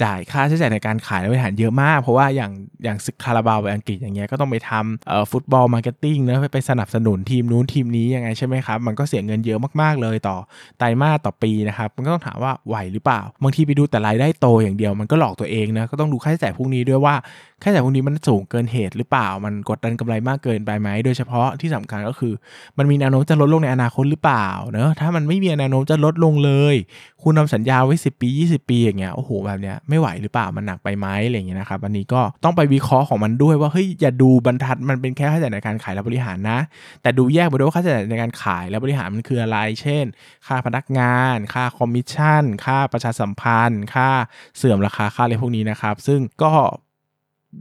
[0.03, 2.51] จ่ายค่าใช้จ่ายในการขายและบริหารเยอะมาก เพราะว่าอย่าง
[2.83, 10.37] อย่างคาราบาวไปอังกฤษอย่างเงี้ยก็ต้องไปทำเอ่อฟุตบอล marketing เนะไปสนับสนุนทีมนู้นทีมนี้ยังไงใช่ไหมครับมันก็เสียเงินเยอะมากๆเลยต่อ
[10.79, 17.15] ไตรมาสต่อปีนะครับมันก็ต้องถามว่าไหวหรือเปล่า บางทีไปดูแต่รายได้โตอย่างเดียวมันก็หลอกตัวเองนะก็ต้องดูค่าใช้จ่ายพวกนี้ด้วยว่า
[17.63, 22.33] ค่าใช้จ่ายพวกนี้มันสูงเกินเหตุหรือเปล่า มันกดดันกำไรมากเกินไปไหมโดยเฉพาะที่สำคัญก็คือ
[22.77, 26.75] มันมีแนวโน้มจะลดลงในอนาคตหรือเปล่าเนอะถ้ามันไม่มีแนวโน้มจะลดลงเลย
[27.23, 36.59] คุณทำสัญญาไว้ 10 ปี 20 ปีอย่างเงี้ยโอ้โหแบบเนี้ยไม่ไหวหรือเปล่ามันหนักไปไหมอะไรอย่างเงี้ยนะครับอันนี้ก็ต้องไปวิเคราะห์ของมันด้วยว่าเฮ้ยอย่าดูบรรทัดมันเป็นแค่ค่าใช้จ่ายในการขายและบริหารนะ
[37.01, 40.05] แต่ดูแยกไปด้วยว่าค่าใช้จ่ายในการขายและบริหารมันคืออะไร เช่น
[40.47, 44.09] ค่าพนักงาน ค่าคอมมิชชั่น ค่าประชาสัมพันธ์ ค่า
[44.57, 46.53] เสื่อมราคาค่าอะไรพวกนี้นะครับ ซึ่งก็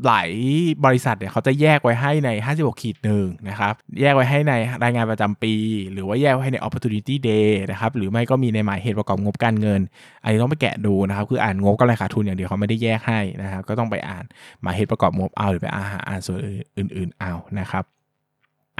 [0.07, 0.31] หลาย
[0.85, 4.53] บริษัทเนี่ยเขาจะแยกไว้ให้ใน 56ขีดหนึ่งนะครับ แยกไว้ให้ใน
[4.85, 5.55] รายงานประจำปี
[5.93, 9.81] หรือว่าแยกไว้ให้ใน opportunity day นะครับ หรือไม่ก็มีในหมายเหตุประกอบงบการเงิน
[10.23, 14.25] อันนี้ต้องไปแกะดูนะครับ คืออ่านงบกำไรขาดทุนอย่างเดียวเขาไม่ได้แยกให้นะครับ ก็ต้องไปอ่าน
[14.63, 16.39] หมายเหตุประกอบงบเอาหรือไปอ่านส่วน
[16.79, 17.85] อื่นๆเอานะครับ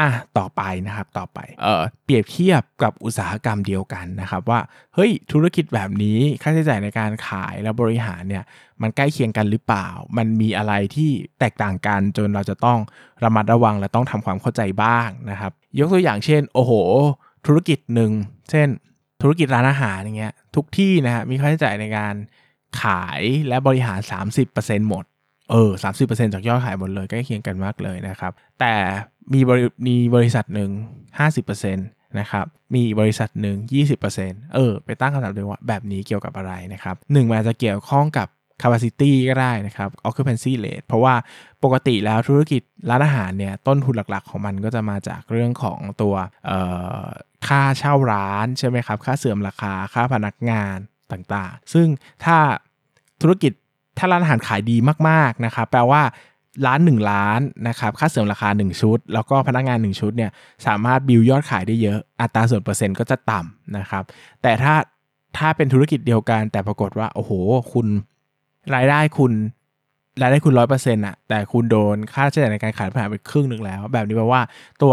[0.01, 4.61] อะต่อไปนะครับต่อไปเอ่อเปรียบเทียบกับอุตสาหกรรมเดียวกันนะครับว่า
[4.95, 8.45] เฮ้ยธุรกิจแบบนี้ค่าใช้จ่ายในการขายและบริหารเนี่ย
[8.83, 12.79] มันใกล้เคียงกันหรือเปล่า มันมีอะไรที่แตกต่างกันจนเราจะต้อง
[13.25, 16.73] ระมัดระวังและต้องทำความเข้าใจบ้างนะครับ ยกตัวอย่างเช่น โอ้โห
[17.47, 18.11] ธุรกิจหนึ่ง
[18.51, 18.69] เช่น
[19.23, 22.15] ธุรกิจร้านอาหารอย่างเงี้ยทุกที่นะฮะมีค่าใช้จ่ายในการ
[22.83, 24.01] ขายและบริหาร
[24.45, 25.05] 30%หมด
[25.51, 28.75] เออสามสิบเปอร์เซ็นจากยอดขายหมดเลยใกล้เคียงกันมากเลยนะครับ แต่
[29.35, 30.71] มีบริมีบริษัทหนึ่ง
[31.19, 31.87] ห้าสิบเปอร์เซ็นต์
[32.21, 38.29] นะครับมีบริษัทหนึ่งยี่สิบเปอร์เซ็นต์เออไปตั้งคำถามเลยว่าแบบนี้เกี่ยวกับอะไรนะครับหนึ่งมันจะเกี่ยวข้องกับ
[38.63, 41.15] capacity ก็ได้นะครับ occupancy rate เพราะว่า
[41.65, 46.15] ปกติแล้วธุรกิจร้านอาหารเนี่ยต้นทุนหลักๆ ของมันก็จะมาจากเรื่องของตัว
[47.47, 50.77] ค่าเช่าร้านใช่ไหมครับค่าเสื่อมราคาค่าพนักงาน
[51.13, 51.87] ต่างๆ ซึ่ง
[52.25, 52.37] ถ้า
[53.23, 53.53] ธุรกิจ
[53.99, 54.77] ถ้าร้านอาหารขายดี
[55.09, 56.03] มากๆนะครับแปลว่า
[56.67, 60.31] ร้าน1ล้านนะครับค่าเสริมราคา 1 ชุด แล้วก็พนักงาน 1 ชุดเนี่ย
[60.67, 64.03] สามารถบิวยอดขายได้เยอะอัตราส่วนเปอร์เซ็นต์ก็จะต่ำนะครับ
[64.43, 64.75] แต่ถ้า
[65.37, 67.33] ถ้าเป็นธุรกิจเดียวกัน แต่ปรากฏว่าโอ้โห
[67.73, 67.87] คุณ
[68.75, 69.33] รายได้คุณ
[70.21, 74.43] รายได้คุณร้อยเปอร์เซ็นต์อะแต่คุณโดนค่าใช้จ่ายในการขายผ่านไปครึ่งหนึ่งแล้ว แบบนี้แปลว่า
[74.83, 74.93] ตัว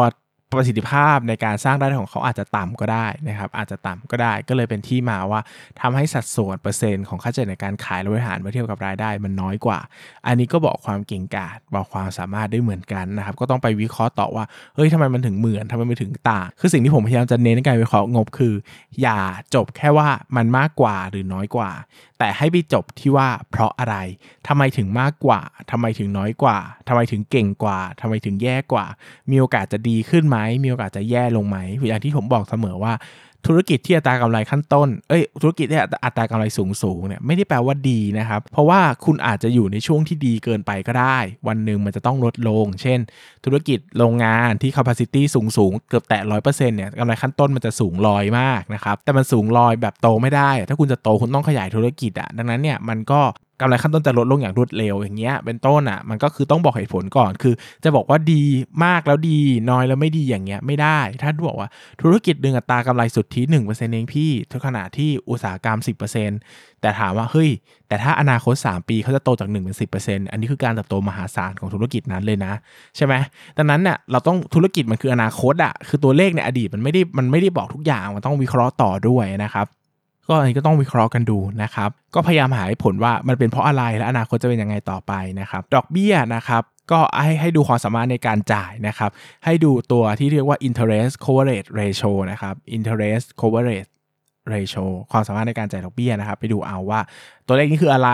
[0.57, 5.41] ประสิทธิภาพในการสร้างรายได้ของเขาอาจจะต่ำก็ได้นะครับอาจจะต่ำก็ได้ก็เลยเป็นที่มาว่า
[5.81, 9.79] ทำให้สัดส่วนเปอร์เซ็นต์ของค่าใช้จ่ายในการขายและบริหารเมื่อเทียบกับรายได้มันน้อยกว่า
[10.27, 14.45] อันนี้ก็บอกความเก่งกาจบอกความสามารถได้เหมือนกันนะครับก็ต้องไปวิเคราะห์ต่อว่า
[14.75, 18.53] เฮ้ยทำไมมันถึงเหมือนทำไมมันถึงต่างคือสิ่งที่ผมพยายามจะเน้นในการวิเคราะห์งบคือ
[19.01, 19.19] อย่า
[19.55, 21.71] จบแค่ว่ามันมากกว่าหรือน้อยกว่า
[22.23, 23.95] แต่ให้ไปจบที่ว่าเพราะอะไร
[24.47, 26.57] ทำไมถึงมากกว่าทำไมถึงน้อยกว่า
[26.87, 28.85] ทำไมถึงเก่งกว่าทำไมถึงแย่กว่า
[29.31, 31.57] มีโอกาสจะดีขึ้นไหมมีโอกาสจะแย่ลงไหม
[31.87, 32.93] อย่างที่ผมบอกเสมอว่า
[33.47, 41.17] ธุรกิจที่อัตรากำไรขั้นต้น เอ้ย ธุรกิจที่อัตรากำไรสูงสูงเนี่ยไม่ได้แปลว่าดีนะครับ เพราะว่าคุณอาจจะอยู่ในช่วงที่ดีเกินไปก็ได้
[41.47, 42.99] วันหนึ่งมันจะต้องลดลง เช่น
[43.45, 53.21] ธุรกิจโรงงานที่ capacity สูงสูงเกือบแตะร้อยเปอร์เซ็นต์เนี่ยกำไรขั้นต้นมันจะสูงลอยมากนะครับ แต่มันสูงลอยแบบโตไม่ได้ ถ้าคุณจะโตคุณต้องขยายธุรกิจอะดังนั้นเนี่ยมันก็
[53.63, 57.53] กำไรขั้นต้นจะลดลงอย่างรวดเร็วอย่างเงี้ยเป็นต้นอะมันก็คือต้องบอกเหตุผลก่อนคือ
[57.83, 58.43] จะบอกว่าดี
[58.85, 59.39] มากแล้วดี
[59.69, 61.69] น้อยแล้วไม่ดีอย่างเงี้ยไม่ได้ ถ้าบอกว่า
[62.01, 66.39] ธุรกิจดึงอัตรากำไรสุทธิหนึ่งเปอร์เซ็นต์เองพี่ทุกขณะที่อุตสาหกรรมสิบเปอร์เซ็นต์
[66.81, 67.49] แต่ถามว่าเฮ้ย
[67.87, 69.85] แต่ถ้าอนาคต 3 ปีเขาจะโตจาก1เป็นสิ
[70.31, 72.53] อันนี้คือการเติบโตมหาศาลของธุรกิจนั้นเลยนะ
[72.95, 73.13] ใช่ไหม
[73.57, 79.67] ดังนั้นเนี่ยเราต้องธุรกิจมันคืออนาคตอะคือตัวเลขในอดีตมันไม่ได้มันไม่ได้บอกทุกอย่างมันต้องวิเคราะห์ต่อด้วยนะครับ
[80.27, 89.11] ก็อันนี้ก็ต้องวิเคราะห์กันดูนะครับ ก็พยายามหาผลว่ามันเป็นเพราะอะไรและอนาคตจะเป็นยังไงต่อไปนะครับ ดอกเบี้ยนะครับก็ให้ให้ดูความสามารถในการจ่ายนะครับ
[89.45, 93.89] ให้ดูตัวที่เรียกว่า interest coverage ratio นะครับ interest coverage
[94.53, 96.99] ratio ความสามารถในการจ่ายดอกเบี้ยนะครับ ไปดูเอาว่า
[97.47, 98.11] ตัวเลขนี้คืออะไร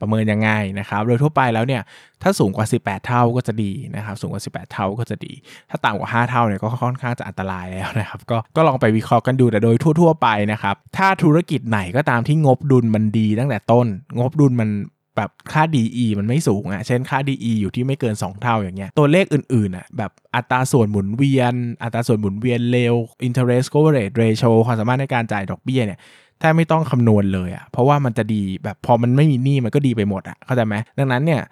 [0.00, 1.82] ประเมินยังไงนะครับ โดยทั่วไปแล้วเนี่ย
[2.22, 5.32] ถ้าสูงกว่า 18 เท่าก็จะดีนะครับ สูงกว่า 18 เท่าก็จะดี
[5.70, 13.86] ถ้าต่ำกว่า 5 เท่าเนี่ยก็ค่อนข้างจะอันตรายแล้วนะครับก็ก็ลองไปวิเคราะห์กันดูแต่โดยทั่ว ๆ ไปนะครับ ถ้าธุรกิจไหนก็ตามที่งบดุลมันดีตั้งแต่ต้น
[14.18, 14.70] งบดุลมัน
[15.16, 22.94] แบบค่า DE มันไม่สูงอะ่ะ เช่นค่า DE อยู่ที่ไม่เกิน 2 เท่าอย่างเงี้ย ตัวเลขอื่นๆอะ แบบอัตราส่วนหมุนเวียน อัตราส่วนหมุนเวียนเร็ว
[23.26, 25.98] interest coverage ratio ความสามารถในการจ่ายดอกเบี้ยเนี่ย
[26.38, 31.42] แทบไม่ต้องคำนวณเลยอะ่ะเพราะว่ามันจะดีแบบพอมันไม่มีหนี้มันก็ดีไปหมดอะ่ะเข้าใจไหมดังนั้นเนี่ย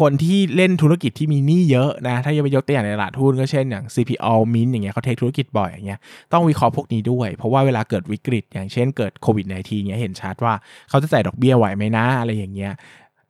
[0.00, 6.00] คนที่เล่นธุรกิจที่มีหนี้เยอะนะ ถ้าจะไปยกตัวอย่างในตลาดหุ้นก็เช่นอย่าง CPO Mint อย่างเงี้ยเขาเทคธุรกิจบ่อยอย่างเงี้ย
[6.32, 10.54] ต้องวิเคราะห์พวกนี้ด้วย เพราะว่าเวลาเกิดวิกฤต อย่างเช่นเกิดโควิด -19 เงี้ยเห็นชัดว่า
[10.88, 12.72] เขาจะจ่ายดอกเบี้ยไหวไหมนะอะไรอย่างเงี้ย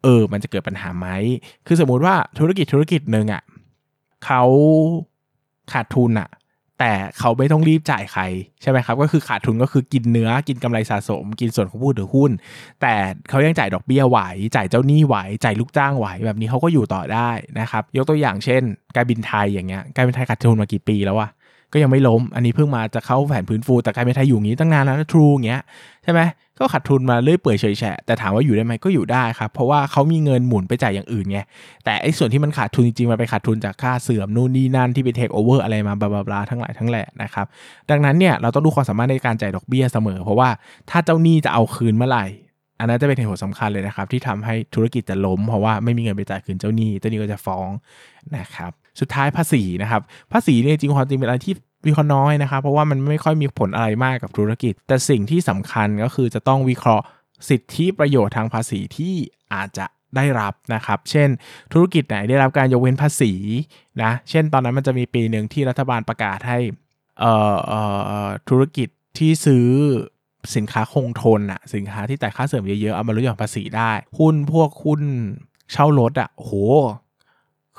[0.03, 1.09] เออ มันจะเกิดปัญหาไหม
[1.67, 3.43] คือสมมุติว่าธุรกิจธุรกิจหนึ่งอะ่ะ
[4.25, 4.43] เขา
[5.73, 6.29] ขาดทุนอะ่ะ
[6.81, 8.22] แต่เขาไม่ต้องรีบจ่ายใคร
[8.62, 12.31] ใช่ไหมครับก็คือขาดทุนก็คือกินเนื้อกินกำไรสะสม กินส่วนของผู้ถือหุ้น
[12.83, 12.95] แต่
[13.29, 14.18] เขายังจ่ายดอกเบี้ยไหว
[14.57, 18.62] จ่ายเจ้าหนี้ไหวจ่ายลูกจ้างไหวแบบนี้เขาก็อยู่ต่อได้นะครับยกตัวอย่างเช่น
[18.97, 21.29] การบินไทยอย่างเงี้ยการบินไทยขาดทุนมากี่ปีแล้ววะ
[21.75, 25.62] ก็ยังไม่ล้ม อันนี้เพิ่งมาจะเข้าแผนพื้นฟู แต่การบินไทยอยู่งี้ตั้งนานแล้วทรูเงี้ย
[26.05, 26.20] ใช่ไหม
[26.59, 31.39] ก็ขาดทุนมาเรื่อยเปื่อยเฉยแฉะแต่ถามว่าอยู่ได้ไหมก็อยู่ได้ครับ เพราะว่าเขามีเงินหมุนไปจ่ายอย่างอื่นไง
[31.85, 37.47] แต่ไอ้ส่วนที่มันขาดทุนจริงๆมันไปขาดทุนจากค่าเสื่อมนู่นนี่นั่นที่ไปเทคโอเวอร์อะไรมาบลาบลาทั้งหลายทั้งแหล่นะครับ
[37.91, 40.49] ดังนั้นเนี่ยเราต้องดูความสามารถในการจ่ายดอกเบี้ยเสมอ เพราะว่า
[40.91, 42.27] ถ้าเจ้าหนี้จะเอาคืนเมื่อไหร่
[42.79, 47.68] อันนั้นจะเป็นเหตุผลสำคัญเลยนะครับ ที่ทำให้ธุรกิจจะล้ม เพราะว่าไม่มีเงินไปจ่ายคืนเจ้าหนี้เจ้าหนี้ก็จะฟ้อง
[48.37, 51.55] นะครับ สุดท้ายภาษีนะครับ ภาษีเนี่ยจริงความจริงเป็นอะไรที่
[51.86, 57.05] วิเคราะห์น้อยนะครับ เพราะว่ามันไม่ค่อยมีผลอะไรมากกับธุรกิจ แต่สิ่งที่สำคัญก็คือจะต้องวิเคราะห์
[57.49, 59.14] สิทธิประโยชน์ทางภาษีที่
[59.55, 59.86] อาจจะ
[60.16, 61.28] ได้รับนะครับ เช่น
[61.72, 63.32] ธุรกิจไหนได้รับการยกเว้นภาษี
[64.03, 66.59] นะ เช่น ตอนนั้นมันจะมีปีหนึ่งที่รัฐบาลประกาศให้
[68.49, 68.88] ธุรกิจ
[69.18, 69.66] ที่ซื้อ
[70.55, 75.03] สินค้าคงทนอะสินค้าที่จ่ายค่าเสริมเยอะๆ เอามาลดหย่อนภาษีได้ หุ้นพวกหุ้น
[75.72, 76.51] เช่ารถอะโห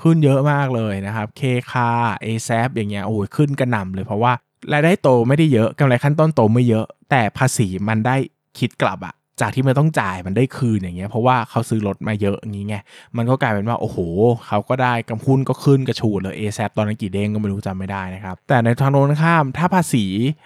[0.02, 1.42] ขึ้นเยอะมากเลยนะครับ เค
[1.72, 1.90] คา
[2.22, 4.34] เอแซอย่างเงี้ยโอ้ยขึ้นกระหน่ำเลยเพราะว่า
[4.74, 8.16] รายได้โตไม่ได้เยอะกำไรขั้นต้นโตไม่เยอะ แต่ภาษีมันได้
[8.60, 12.76] คิดกลับอะ จากที่มันต้องจ่ายมันได้คืนอย่างเงี้ยเพราะว่าเขาซื้อรถมาเยอะอย่างงี้ไง
[13.18, 13.98] มันก็กลายเป็นว่าโอ้โห
[14.48, 20.06] เขาก็ได้กำหุ้นก็ขึ้นกระชูดเลยเอแซตอนนั้นกี่เด้งก็ไม่รู้จำไม่ได้นะครับแต่ในทางตรงข้ามถ้าภาษี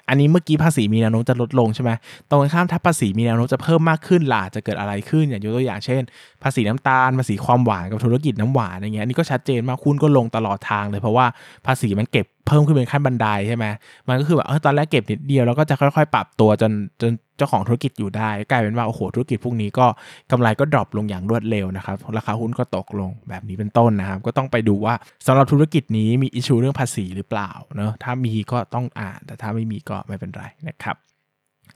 [0.10, 1.92] อันนี้เมื่อกี้ภาษีมีแนวโน้มจะลดลงใช่ไหม
[2.30, 6.02] ตรงข้ามถ้าภาษีมีแนวโน้มจะเพิ่มมากขึ้นล่ะจะเกิดอะไรขึ้นอย่างยกตัวอย่างเช่น
[6.44, 11.26] ภาษีน้ำตาลภาษีความหวานกับธุรกิจน้ำหวานอย่างเงี้ยนี่ก็ชัดเจนมากหุ้นก็ลงตลอดทางเลยเพราะว่า
[11.66, 13.66] ภาษีมันเก็บ เพิ่มขึ้นเป็นขั้นบันไดใช่ไหม
[14.08, 16.72] มันก็คือแบบเออตอนแรกเก็บนิดเดียวแล้วก็จะค่อยๆ ปรับตัวจน
[17.02, 19.86] จนเจ้าของธุรกิจอยู่ได้กลายเป็นว่าโอ้โหธุรกิจพวกนี้ก็
[20.32, 24.94] กำไรก็ drop ลงอย่างรวดเร็วนะครับราคาหุ้นก็ตกลงแบบนี้เป็นต้นนะครับ ก็ต้องไปดูว่า
[25.28, 30.96] สำหรับธุรกิจนี้มี issue เรื่องภาษีหรือเปล่าเนอะถ้ามีก็ต้องอ่าน แต่ถ้าไม่มีก็ไม่เป็นไรนะครับ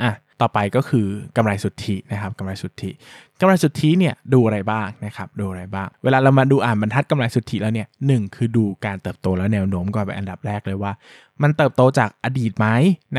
[0.02, 0.12] อะ
[0.44, 2.92] ต่อไปก็คือกำไรสุทธินะครับกำไรสุทธิ
[3.42, 10.92] กำไรสุทธิเนี่ยดูอะไรบ้างนะครับดูอะไรบ้าง เวลาเรามาดูอ่านบรรทัดกำไรสุทธิแล้วเนี่ยหนึ่งคือดูการเติบโตและแนวโน้มก่อนเป็นอันดับแรกเลยว่า
[11.42, 12.68] มันเติบโตจากอดีตไหม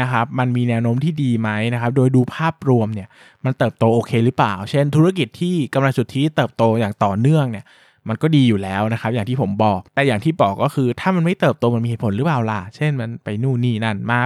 [0.00, 3.08] นะครับมันมีแนวโน้มที่ดีไหมนะครับโดยดูภาพรวมเนี่ย
[3.44, 7.64] มันเติบโตโอเคหรือเปล่า เช่น ธุรกิจที่กำไรสุทธิเติบโตอย่างต่อเนื่องเนี่ย
[8.09, 14.20] มันก็ดีอยู่แล้วนะครับ อย่างที่ผมบอก แต่อย่างที่บอกก็คือ ถ้ามันไม่เติบโตมันมีเหตุผลหรือเปล่าล่ะ เช่นมันไปนู่นนี่นั่นมา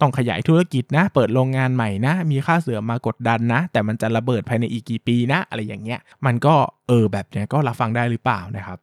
[0.00, 6.54] ต้องขยายธุรกิจนะ เปิดโรงงานใหม่นะ มีค่าเสื่อมมากดดันนะ แต่มันจะระเบิดภายในอีกกี่ปีนะ อะไรอย่างเงี้ย มันก็
[6.88, 8.78] เออแบบเนี้ยก็รับฟังได้หรือเปล่านะครับ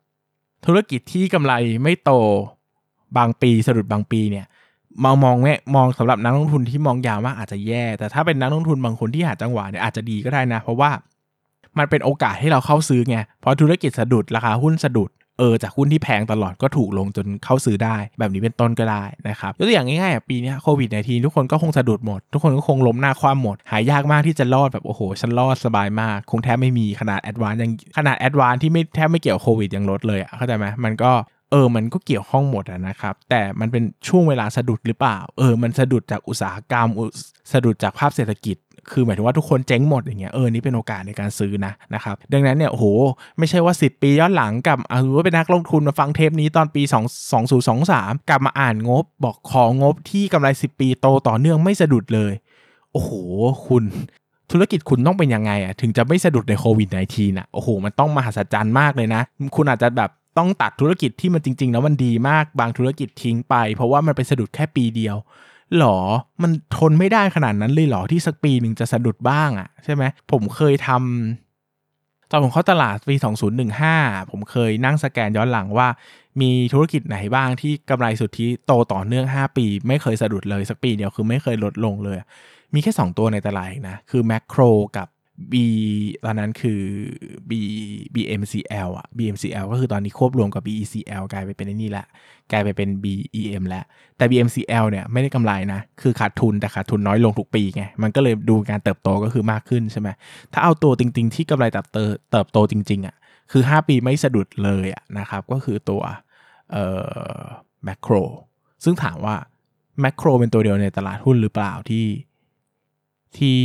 [0.65, 2.11] ธุรกิจที่กำไรไม่โต
[3.17, 4.45] บางปีสะดุดบางปีเนี่ย
[5.03, 10.91] มองมองเนี่ยมองสำหรับนักลงทุนที่มองยาวว่าอาจจะแย่ แต่ถ้าเป็นนักลงทุนบางคนที่หาจังหวะเนี่ยอาจจะดีก็ได้นะ เพราะว่า
[11.79, 31.11] มันเป็นโอกาสให้เราเข้าซื้อไงเพราะธุรกิจสะดุดราคาหุ้นสะดุดเออจากหุ้นที่แพงตลอดก็ถูกลงจนเข้าซื้อได้ แบบนี้เป็นต้นก็ได้นะครับยกตัวอย่างง่ายๆปีนี้โควิดในทีทุกคนก็คงสะดุดหมด ทุกคนก็คงล้มหน้าคว่ำหมด หายากมากที่จะรอดแบบโอ้โหฉันรอดสบายมาก คงแทบไม่มีขนาดแอดวานยังขนาดแอดวานที่ไม่แทบไม่เกี่ยวโควิดยังลดเลยอะเข้าใจไหมมันก็
[31.51, 36.87] เออ มันก็เกี่ยวข้องหมดนะครับ แต่มันเป็นช่วงเวลาสะดุดหรือเปล่า เออ มันสะดุดจากอุตสาหกรรม
[37.51, 38.57] สะดุดจากภาพเศรษฐกิจ
[38.91, 42.85] คือหมายถึงว่าทุกคนเจ๊งหมดอย่างเงี้ยเออนี่เป็นโอกาสในการซื้อนะนะครับดังนั้นเนี่ยโอ้โห
[43.37, 46.95] ไม่ใช่ว่า 10 ปีย้อนหลังกับอ่าว่าเป็นนักลงทุนมาฟังเทปนี้ตอนปี 2
[47.61, 52.33] 2023 กลับมาอ่านงบบอกของบที่กำไร 10 ปีโตต่อเนื่องไม่สะดุดเลย
[52.91, 53.11] โอ้โห
[53.67, 53.83] คุณ
[54.51, 59.21] ธุรกิจคุณต้องเป็นยังไงอะถึงจะไม่สะดุดในโควิด -19 อะโอ้โห มันต้องมหัศจรรย์มากเลยนะ
[59.55, 65.15] คุณอาจจะแบบต้องตัดธุรกิจที่มันจริง ๆ แล้วมันดีมากบางธุรกิจทิ้งไป เพราะว่ามันไปสะดุดแค่ปีเดียว
[65.77, 65.97] หรอ
[66.41, 73.15] มันทนไม่ได้ขนาดนั้นเลยหรอ ที่สักปีหนึ่งจะสะดุดบ้างอะ่ะใช่ไหม ผมเคยทำตอนผมเข้าตลาดปี
[73.73, 75.87] 2015 ผมเคยนั่งสแกนย้อนหลังว่า
[76.41, 82.17] มีธุรกิจไหนบ้างที่กำไรสุทธิโตต่อเนื่อง 5 ปี ไม่เคยสะดุดเลยสักปีเดียวคือไม่เคยลดลงเลย
[82.73, 84.61] มีแค่ 2 ตัวในตลาดนะ คือแมคโคร
[84.97, 85.07] กับ
[85.51, 85.53] B
[86.25, 86.81] ตอนนั้นคือ
[87.49, 87.51] B
[88.15, 92.05] BMCL อะ BMCL ก็คือตอนนี้ควบรวมกับ BECL กลายไปเป็นนี่แหละ
[92.51, 93.83] กลายไปเป็น BEM แล้ว
[94.17, 100.09] แต่ BMCL เนี่ยไม่ได้กำไรนะ คือขาดทุนแต่ขาดทุนน้อยลงทุกปีไง มันก็เลยดูการเติบโตก็คือมากขึ้นใช่ไหม
[100.53, 101.97] ถ้าเอาตัวจริง ๆ ที่กำไรเติบโต
[102.31, 103.15] เติบโตจริง ๆ อะ
[103.51, 106.01] คือ 5 ปีไม่สะดุดเลยอะนะครับ ก็คือตัว
[106.71, 106.85] เอ่
[107.35, 107.39] อ
[107.83, 108.13] แมคโคร
[108.83, 109.35] ซึ่งถามว่า
[110.01, 112.05] แมคโครเป็นตัวเดียวในตลาดหุ้นหรือเปล่าที่
[113.37, 113.59] ที่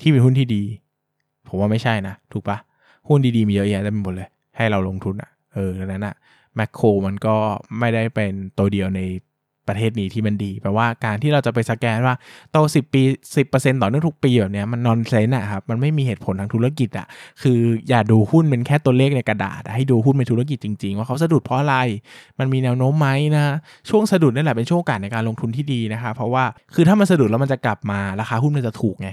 [0.00, 0.62] ที่เป็นหุ้นที่ดี
[1.48, 2.58] ผมว่าไม่ใช่นะ ถูกปะ
[3.08, 6.14] หุ้นดีๆมีเยอะแยะเต็มหมดเลย ให้เราลงทุนอะ่ะเออดังนั้นอะ่ะ
[6.56, 7.36] แมคโครมันก็
[7.78, 9.00] ไม่ได้เป็นตัวเดียวใน
[9.70, 12.14] ประเทศนี้ที่มันดีแปลว่าการที่เราจะไปสแกนว่า
[12.52, 13.02] โต 10 ปี
[13.34, 17.06] 10%ต่อเนื่องทุกปีแบบนี้มันนอนเซนอะครับ มันไม่มีเหตุผลทางธุรกิจอะ
[17.42, 21.76] คืออย่าดูหุ้นเป็นแค่ตัวเลขในกระดาษ ให้ดูหุ้นเป็นธุรกิจจริงๆ ว่าเขาสะดุดเพราะอะไร
[22.38, 23.42] มันมีแนวโน้มไหมนะ
[23.88, 26.44] ช่วงสะดุดนั่แหละเป็นช่วงโอกาสในการลงทุนที่ดีนะครับเพราะว่า
[26.74, 29.08] คือถ้ามันสะดุดแล้วมันจะกลับมาราคาหุ้นมันจะถูกไง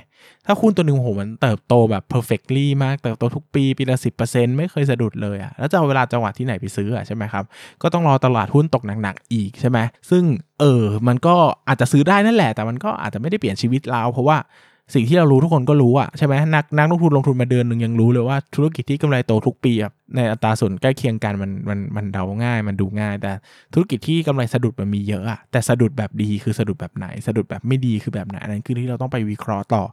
[0.45, 4.09] ถ้าหุ้นตัวหนึ่งโหมันเติบโตแบบ perfectly มากเติบโตทุกปี ปีละสิ
[4.57, 7.43] ไม่เคยสะดุดเลยอะแล้วจะเอาเวลาจังหวะที่ไหนไปซื้ออะใช่ไหมครับ
[7.82, 10.24] ก็ต้องรอตลาดหุ้นตกหนักๆอีกใช่ไหมซึ่ง
[10.59, 11.36] เออมันก็
[11.67, 14.38] อาจจะซื้อได้นั่นแหละ แต่มันก็อาจจะไม่ได้เปลี่ยนชีวิตเราเพราะว่า
[14.93, 23.31] สิ่งที่เรารู้ทุกคนก็รู้อะใช่ไหมนักนักลงทุนลงทุนมาเดือนหนึ่งยังรู้เลยว่าธุรกิจที่กำไรโตทุกปีแบบในอัตราส่วนใกล้เคียงกันมันมันมันเดาง่าย มันดูง่าย แต่
[23.73, 29.84] ธุรกิจที่กำไรสะดุดมันมีเยอะอะแต่สะดุดแบบดีคือสะดุดแบบไหน สะดุดแบบไม่ดีคือแบบไหนอันนั้นคือที่เราต้องไปวิเคราะห์ต่อ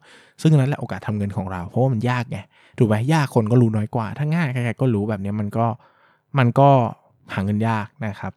[0.41, 2.38] ซึ่งนั้นแหละโอกาสทำเงินของเรา เพราะว่ามันยากไง
[2.78, 5.66] ถูกไหมยากคนก็รู้น้อยกว่า ถ้าง่ายใครๆก็รู้แบบนี้มันก็
[6.38, 6.68] มันก็
[7.34, 8.32] หาเงินยากนะครับ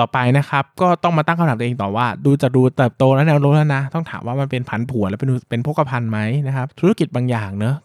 [0.00, 6.18] ต่อไปนะครับ ก็ต้องมาตั้งคำถามตัวเองต่อว่า ดูจะดูเติบโตแล้วแนวโน้มแล้วนะ ต้องถามว่ามันเป็นผันผวนแล้วเป็นเป็นพกพันไหม
[6.48, 7.76] นะครับธุรกิจบางอย่างเนอะ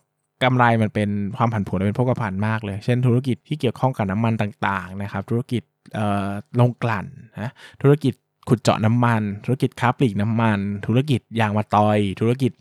[0.44, 5.64] กำไรมันเป็นความผันผวนเป็นพกพันมากเลย เช่น ธุรกิจที่เกี่ยวข้องกับน้ำมันต่างๆนะครับธุรกิจ
[5.96, 6.28] เอ่อ
[6.60, 7.06] ลงกลั่น
[7.40, 7.50] นะ
[7.82, 8.14] ธุรกิจ
[8.50, 12.52] ขุดเจาะน้ำมัน ธุรกิจค้าปลีกน้ำมัน ธุรกิจยางมะตอย ธุรกิจ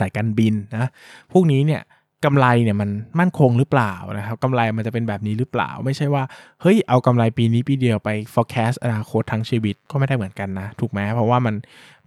[0.00, 0.88] สายการบินนะ
[1.32, 1.82] พวกนี้เนี่ย
[2.24, 6.22] กำไรเนี่ยมันมั่นคงหรือเปล่านะครับกำไรมันจะเป็นแบบนี้หรือเปล่า ไม่ใช่ว่า
[6.62, 11.54] เฮ้ยเอากำไรปีนี้ปีเดียวไป forecast อนาคตทั้งชีวิตก็ไม่ได้เหมือนกันนะ ถูกไหมเพราะว่ามัน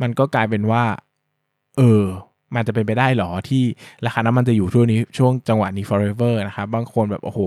[0.01, 0.83] มันก็กลายเป็นว่า
[1.77, 2.05] เออ
[2.55, 3.63] มันจะเป็นไปได้หรอที่
[4.05, 7.39] ราคาน้ำมันจะอยู่ช่วงนี้ช่วงจังหวะนี้ forever นะครับบางคนแบบโอ้โห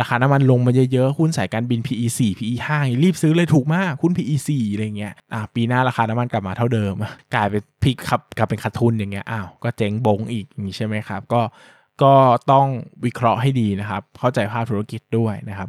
[0.00, 6.94] ราคาน้ำมันลงมาเยอะๆหุ้นสายการบิน PE 4 PE 5รีบซื้อเลยถูกมากหุ้น PE 4อะไรเงี้ยอะปีหน้าราคาน้ำมันกลับมาเท่าเดิม
[7.34, 11.40] กลายเป็นพิกขับกลับเป็นขาดทุนอย่างเงี้ยอ้าวก็เจ๊งบงอีกอย่างนี้ใช่ไหมครับ ก็
[12.02, 12.14] ก็
[12.52, 12.66] ต้อง
[13.04, 15.68] วิเคราะห์ให้ดีนะครับ เข้าใจภาพธุรกิจด้วยนะครับ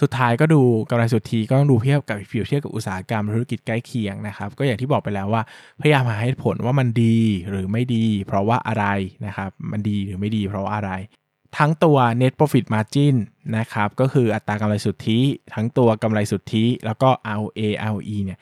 [0.00, 5.42] สุดท้ายก็ดูกำไรสุทธิก็ต้องดูเทียบกับผิวเทียบกับอุตสาหกรรมธุรกิจใกล้เคียงนะครับ ก็อย่างที่บอกไปแล้วว่า
[5.80, 7.18] พยายามหาเหตุผลว่ามันดี
[7.50, 8.86] หรือไม่ดี เพราะว่าอะไร
[9.26, 10.92] นะครับ มันดีหรือไม่ดี เพราะว่าอะไร
[11.58, 13.14] ทั้งตัว net profit margin
[13.56, 15.18] นะครับ ก็คืออัตรากำไรสุทธิ
[15.54, 18.38] ทั้งตัวกำไรสุทธิ แล้วก็ ROA ROE เนี่ย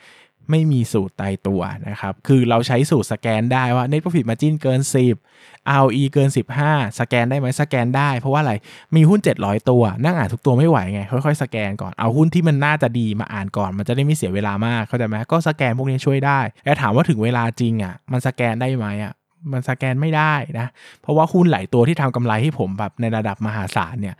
[0.49, 6.29] ไม่มีสูตรตายตัวนะครับ คือเราใช้สูตรสแกนได้ว่า net profit margin เกิน 10 ROE เกิน
[6.63, 8.53] 15 สแกนได้ไหมสแกนได้ เพราะว่าอะไร
[8.95, 19.13] มีหุ้น 700 ตัว นั่งอ่านทุกตัวไม่ไหวไง ค่อยๆ สแกนก่อน เอาหุ้นที่มันน่าจะดีมาอ่านก่อน มันจะได้ไม่เสียเวลามาก เข้าใจไหมก็สแกนพวกนี้ช่วยได้ แต่ถามว่าถึงเวลาจริงอะ มันสแกนได้ไหมอะ
[19.51, 20.67] มันสแกนไม่ได้นะ
[21.01, 24.15] เพราะว่าหุ้นหลายตัวที่ทำกำไรให้ผมแบบในระดับมหาศาลเนี่ย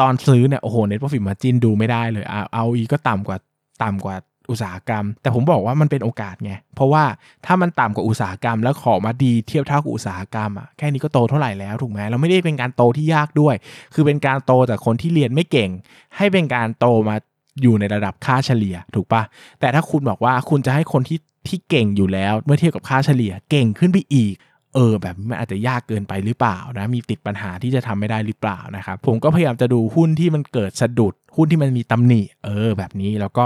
[0.00, 2.24] ตอนซื้อเนี่ย โอ้โห net profit margin ดูไม่ได้เลย
[2.62, 3.36] ROE ก็ต่ำกว่า
[3.82, 4.16] ต่ำกว่า
[4.50, 7.04] อุตสาหกรรม แต่ผมบอกว่ามันเป็นโอกาสไง เพราะว่า
[7.46, 13.54] ถ้ามันต่ำกว่าอุตสาหกรรม แล้วขอมาดีเทียบเท่ากับอุตสาหกรรมอะแค่นี้ก็โตเท่าไหร่แล้วถูกไหมเราไม่ได้เป็นการโตที่ยากด้วย
[13.94, 15.70] คือเป็นการโตจากคนที่เรียนไม่เก่ง
[16.16, 17.16] ให้เป็นการโตมา
[17.62, 19.22] อยู่ในระดับค่าเฉลี่ยถูกปะ
[19.60, 21.18] แต่ถ้าคุณบอกว่าคุณจะให้คนที่
[21.48, 24.34] ที่เก่งอยู่แล้ว เมื่อเทียบกับค่าเฉลี่ยเก่งขึ้นไปอีก
[24.74, 33.44] เออแบบมันอาจจะยากเกินไปหรือเปล่านะมีติดปัญหาที่จะทำไม่ได้หรือเปล่านะครับผมก็พยายามจะดูหุ้นที่มันเกิดสะดุด หุ้นที่มันมีตำหนิเออแบบนี้แล้วก็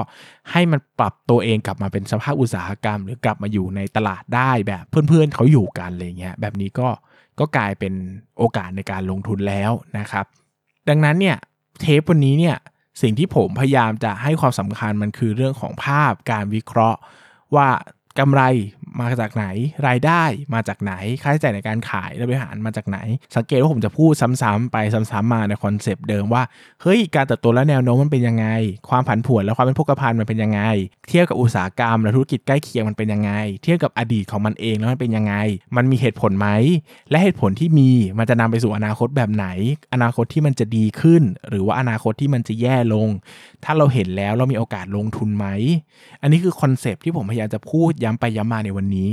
[0.53, 6.89] ให้มันปรับตัวเองกลับมาเป็นสภาพอุตสาหกรรม หรือกลับมาอยู่ในตลาดได้แบบเพื่อนๆเขาอยู่กันอะไรเงี้ยแบบนี้ก็
[7.39, 7.95] ก็กลายเป็น
[8.39, 10.27] โอกาสในการลงทุนแล้วนะครับ
[10.89, 11.37] ดังนั้นเนี่ย
[11.81, 12.57] เทปวันนี้เนี่ย
[13.03, 17.01] สิ่งที่ผมพยายามจะให้ความสำคัญมันคือเรื่องของภาพการวิเคราะห์
[17.55, 17.69] ว่า
[18.19, 18.43] กำไร
[19.01, 19.47] มาจากไหน
[19.87, 20.23] รายได้
[20.55, 20.93] มาจากไหน
[21.23, 22.99] ค่าใช้จ่ายในการขายและบริหารมาจากไหน
[23.37, 26.43] สังเกตว่าผมจะพูดซ้ำๆไปซ้ำๆมาในคอนเซปต์เดิมว่า
[26.83, 28.47] เฮ้ยการเติบโตและแนวโน้มมันเป็นยังไง
[28.89, 30.61] ความผันผวนและความเป็นพกพันมันเป็นยังไง
[31.09, 33.33] เทียบกับอุตสาหกรรมและธุรกิจใกล้เคียงมันเป็นยังไง
[33.63, 35.35] เทียบกับอดีตของมันเองแล้วมันเป็นยังไง
[35.77, 36.49] มันมีเหตุผลไหม
[37.11, 39.47] และเหตุผลที่มีมันจะนำไปสู่อนาคตแบบไหน
[39.93, 43.09] อนาคตที่มันจะดีขึ้น หรือว่าอนาคตที่มันจะแย่ลง
[43.65, 45.47] ถ้าเราเห็นแล้วเรามีโอกาสลงทุนไหม
[46.23, 49.11] อันนี้คือ concept ที่ผมพยายามจะพูดย้ำไปย้ำมาในวันนี้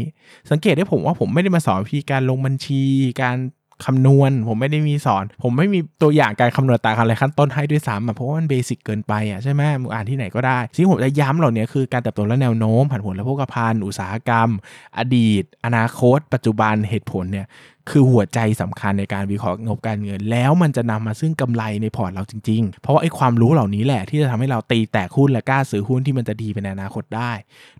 [0.52, 2.82] สังเกตได้ผมว่าผมไม่ได้มาสอนวิธีการลงบัญชี
[3.22, 3.38] การ
[3.86, 14.50] คำนวณ ผมไม่ได้มีสอน ผมไม่มีตัวอย่างการคำนวณตารางอะไรขั้นต้นให้ด้วยซ้ำเพราะว่ามัน basic เกินไปอะใช่ไหมมึงอ่านที่ไหนก็ได้สิ่งผมจะย้ำเหล่านี้คือการเติบโตและแนวโน้มผันผวนและผูกพันอุตสาหกรรม
[14.98, 17.46] อดีต อนาคต ปัจจุบันเหตุผลเนี่ย
[17.90, 27.32] คือหัวใจสำคัญในการวิเคราะห์งบการเงิน แล้วมันจะนำมาซึ่งกำไรในพอร์ตเราจริงๆ เพราะไอ้ความรู้เหล่านี้แหละที่จะทำให้เราตีแตกหุ้นและกล้าซื้อหุ้นที่มันจะดีเป็นอนาคตได้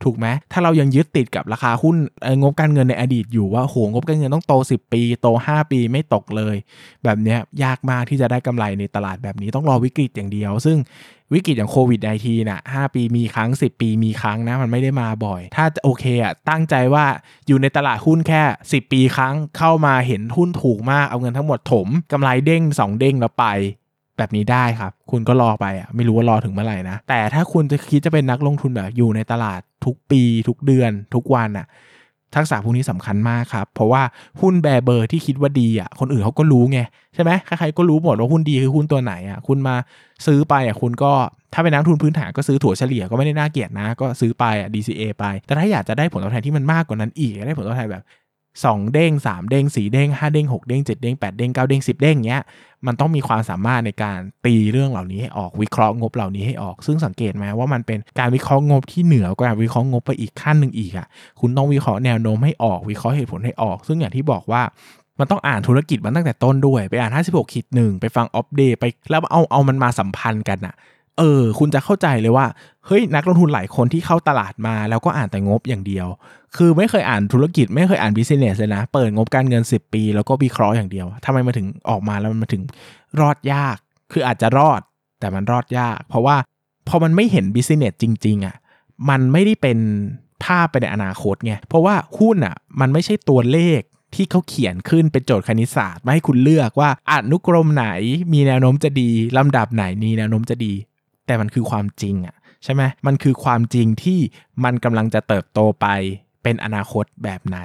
[0.04, 1.96] ถูกไหมถ้าเรายังยึดติดกับราคาหุ้น
[2.42, 6.56] งบการเงินในอดีตอยู่ว่าโหงบการเงินต้องโต 10 ปี โต 5 ปีไม่ตกเลย
[7.04, 10.78] แบบนี้ยากมากที่จะได้กำไรในตลาดแบบนี้ต้องรอวิกฤตอย่างเดียว ซึ่ง
[11.34, 17.06] วิกฤตอย่างโควิด -19 น่ะ5ปีมีครั้ง 10 ปีมีครั้งนะมันไม่ได้มาบ่อย ถ้าโอเคอะตั้งใจว่า
[17.48, 23.46] อยู่ในตลาดหุ้นแค่ 10 ปีครั้งเข้ามาเห็นหุ้นถูกมากเอาเงินทั้งหมดถมกำไรเด้ง 2 เด้งแล้วไป
[24.18, 31.68] แบบนี้ได้ครับ คุณก็รอไปอะไม่รู้ว่ารอถึงเมื่อไหร่นะ แต่ถ้าคุณจะคิดจะเป็นนักลงทุนแบบอยู่ในตลาดทุกปี ทุกเดือน ทุกวันอะ
[32.36, 34.02] ทักษะพวกนี้สำคัญมากครับ เพราะว่า
[34.42, 36.80] หุ้นแบเบอร์ที่คิดว่าดีอะคนอื่นเขาก็รู้ไง
[37.16, 39.76] ใช่ไหมใครๆก็รู้หมดว่าหุ้นดีคือหุ้นตัวไหนอะคุณมา
[40.26, 41.14] ซื้อไปอะคุณก็
[41.54, 48.04] ถ้าเป็นนักลงทุนพื้นฐานก็ซื้อถั่วเฉลี่ยก็ไม่ได้น่าเกลียดนะ ก็ซื้อไปอะ DCA ไป แต่ถ้าอยากจะได้ผลตอบแทนที่มันมากกว่านั้นอีกได้ผลตอบแทนแบบ
[48.62, 51.70] 2 เด้ง 3 เด้ง 4 เด้ง 5 เด้ง 6 เด้ง 7 เด้ง 8 เด้ง 9
[51.70, 52.44] เด้ง 10 เด้งเงี้ย
[52.88, 61.08] มันต้องมีความสามารถในการตีเรื่องเหล่านี้ให้ออกวิเคราะห์งบเหล่านี้ให้ออก ซึ่งสังเกตไหมว่ามันเป็นการวิเคราะห์งบที่เหนือกว่าวิเคราะห์งบไปอีกขั้นหนึ่งอีกอะ
[61.40, 64.62] คุณต้องวิเคราะห์แนวโน้มให้ออกวิเคราะห์เหตุผลให้ออก ซึ่งอย่างที่บอกว่า
[65.20, 70.76] มันต้องอ่านธุรกิจมันตั้งแต่ต้นด้วย ไปอ่าน 56ขีดหนึ่งไปฟัง opp day ไปแล้วเอาเอามันมาสัมพันธ์กันอะ
[71.18, 72.46] เออ คุณจะเข้าใจเลยว่า
[72.86, 76.08] เฮ้ย นักลงทุนหลายคนที่เข้าตลาดมา แล้วก็อ่านแต่งบอย่างเดียว
[76.58, 82.64] คือไม่เคยอ่านธุรกิจ ไม่เคยอ่าน business เลยนะ เปิดงบการเงิน 10 ปี แล้วก็วิเคราะห์อย่างเดียวทำไมมาถึงออกมาแล้วมันมาถึง
[83.20, 83.78] รอดยาก
[84.12, 84.82] คืออาจจะรอด
[85.20, 86.36] แต่มันรอดยาก เพราะว่า
[86.88, 88.56] พอมันไม่เห็น business จริง ๆอะ
[89.10, 89.78] มันไม่ได้เป็น
[90.44, 93.82] ภาพไปในอนาคตไง เพราะว่าหุ้นอะ มันไม่ใช่ตัวเลข
[94.16, 97.88] ที่เขาเขียนขึ้นเป็นโจทย์คณิตศาสตร์มาให้คุณเลือกว่าอนุกรมไหน
[98.34, 100.74] มีแนวโน้มจะดีลำดับไหนมีแนวโน้มจะดี
[101.26, 104.20] แต่มันคือความจริงอะใช่ไหมมันคือความจริงที่
[104.64, 105.88] มันกำลังจะเติบโตไป
[106.44, 107.58] เป็นอนาคตแบบไหน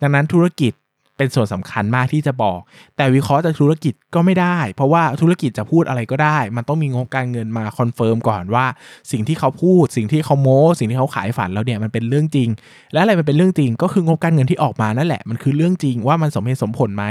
[0.00, 0.72] ดังนั้นธุรกิจ
[1.18, 2.60] เป็นส่วนสำคัญมากที่จะบอก
[2.96, 8.66] แต่วิเคราะห์จากธุรกิจก็ไม่ได้ เพราะว่าธุรกิจจะพูดอะไรก็ได้ มันต้องมีงบการเงินมา confirm ก่อนว่า
[9.12, 12.48] สิ่งที่เขาพูด สิ่งที่เขาโม้ สิ่งที่เขาขายฝันแล้วเนี่ยมันเป็นเรื่องจริง
[12.92, 17.04] และอะไรมันเป็นเรื่องจริง ก็คืองบการเงินที่ออกมานั่นแหละ มันคือเรื่องจริงว่ามันสมเหตุสมผลไหม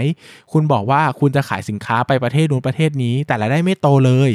[0.52, 4.32] คุณบอกว่าคุณจะขายสินค้าไปประเทศนู้นประเทศนี้ แต่รายได้ไม่โตเลย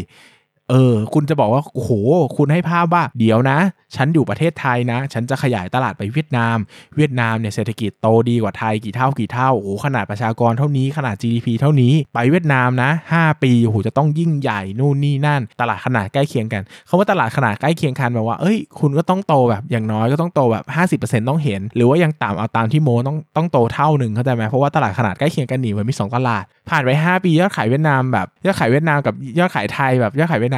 [0.71, 1.91] เออ คุณจะบอกว่าโอ้โห
[2.37, 3.59] คุณให้ภาพว่าเดี๋ยวนะ
[3.97, 6.57] ฉันอยู่ประเทศไทยนะ ฉันจะขยายตลาดไปเวียดนาม
[6.97, 20.64] เวียดนามเนี่ยเศรษฐกิจโตดีกว่าไทยกี่เท่ากี่เท่าโอ้โหขนาดประชากรเท่านี้ขนาด GDP เท่านี้ไปเวียดนามนะ 5 ปีโอ้โหจะต้องยิ่งใหญ่นู่นนี่นั่น ตลาดขนาดใกล้เคียงกันคาว่าตลาดขนาดใกล้เคียงกันแบบว่าเอ้ย คุณก็ต้องโตแบบอย่างน้อยก็ต้องโตแบบ
[21.01, 30.58] 50%ต้องเห็น หรือว่ายังต่ำเอาตามที่โมต้องต้องโตเท่าหนึ่งเข้าใจไหมเพราะว่าตลาดขนาดใกล้เคียงกันหนีมันมี 2 ตลาด ผ่านไป 5 ปียอดขายเวียดนามแบบยอดขายเวียดนามกับยอดขายไทยแบบยอดขายเวียดน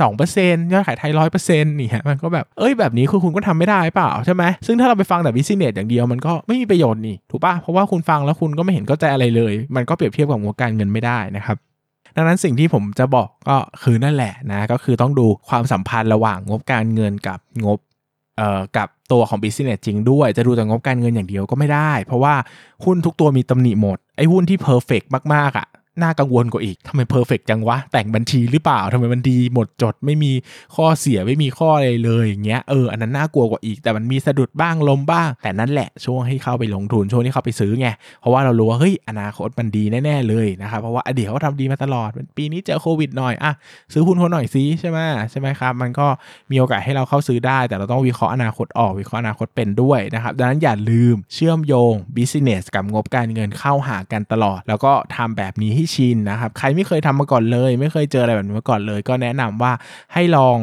[0.00, 11.56] สองเปอร์เซ็นยอดขายไทยร้อยเปอร์เซ็นต์นี่ฮะมันก็แบบเอ้ยแบบนี้คุณคุณก็ทำไม่ได้เปล่าใช่ไหมซึ่งถ้าเราไปฟังแต่บิสเนสอย่างเดียวมันก็ไม่มีประโยชน์นี่ถูกปะเพราะว่าคุณฟังแล้วคุณก็ไม่เห็นเข้าใจอะไรเลย มันก็เปรียบเทียบกับงบการเงินไม่ได้นะครับ
[12.16, 17.78] ดังนั้นสิ่งที่ผมจะบอกก็คือนั่นแหละนะก็คือต้องดูความสัมพันธ์ระหว่างงบการเงินกับงบ
[18.36, 22.34] เอ่อกับตัวของ business จริงด้วย จะดูแต่งบการเงินอย่างเดียวก็ไม่ได้ เพราะว่า
[22.84, 25.02] หุ้นทุกตัวมีตำหนิหมด ไอ้หุ้นที่ perfect
[25.34, 25.66] มากๆอะ
[26.02, 30.32] น่ากังวลกว่าอีกทำไม perfect จังวะ แต่งบัญชีหรือเปล่าทำไมมันดีหมดจดไม่มี
[30.76, 37.88] ข้อเสียไม่มีข้ออะไรเลยอย่างเงี้ยเอออันนั้นน่ากลัวกว่าอีก แต่มันมีสะดุดบ้างล้มบ้าง แต่นั่นแหละช่วงให้เข้าไปลงทุนช่วงที่เข้าไปซื้อไง
[38.20, 43.52] เพราะว่าเรารู้ว่าเฮ้ยอนาคตมันดีแน่ๆเลยนะครับเพราะว่าอดีตเขาทำดีมาตลอดปีนี้เจอโควิดหน่อยอะ
[43.92, 44.98] ซื้อหุ้นเขาหน่อยซิใช่ไหม
[45.30, 46.06] ใช่ไหมครับมันก็
[46.50, 59.72] มีโอกาสให้เราเข้าซื้อได้ แต่เราต้องวิเคราะห์อนาคตออกวิเคราะห์อนาคตเป็นด้วยนะครับดังนั้นอย่าลืมเชื่อมโยง business กับงบการเงินเข้าหากันตลอด แล้วก็ทำแบบนี้ให้ชินนะครับ ใครไม่เคยทำมาก่อนเลย ไม่เคยเจออะไรแบบนี้มาก่อนเลย ก็แนะนำว่า
[60.14, 60.58] ให้ลอง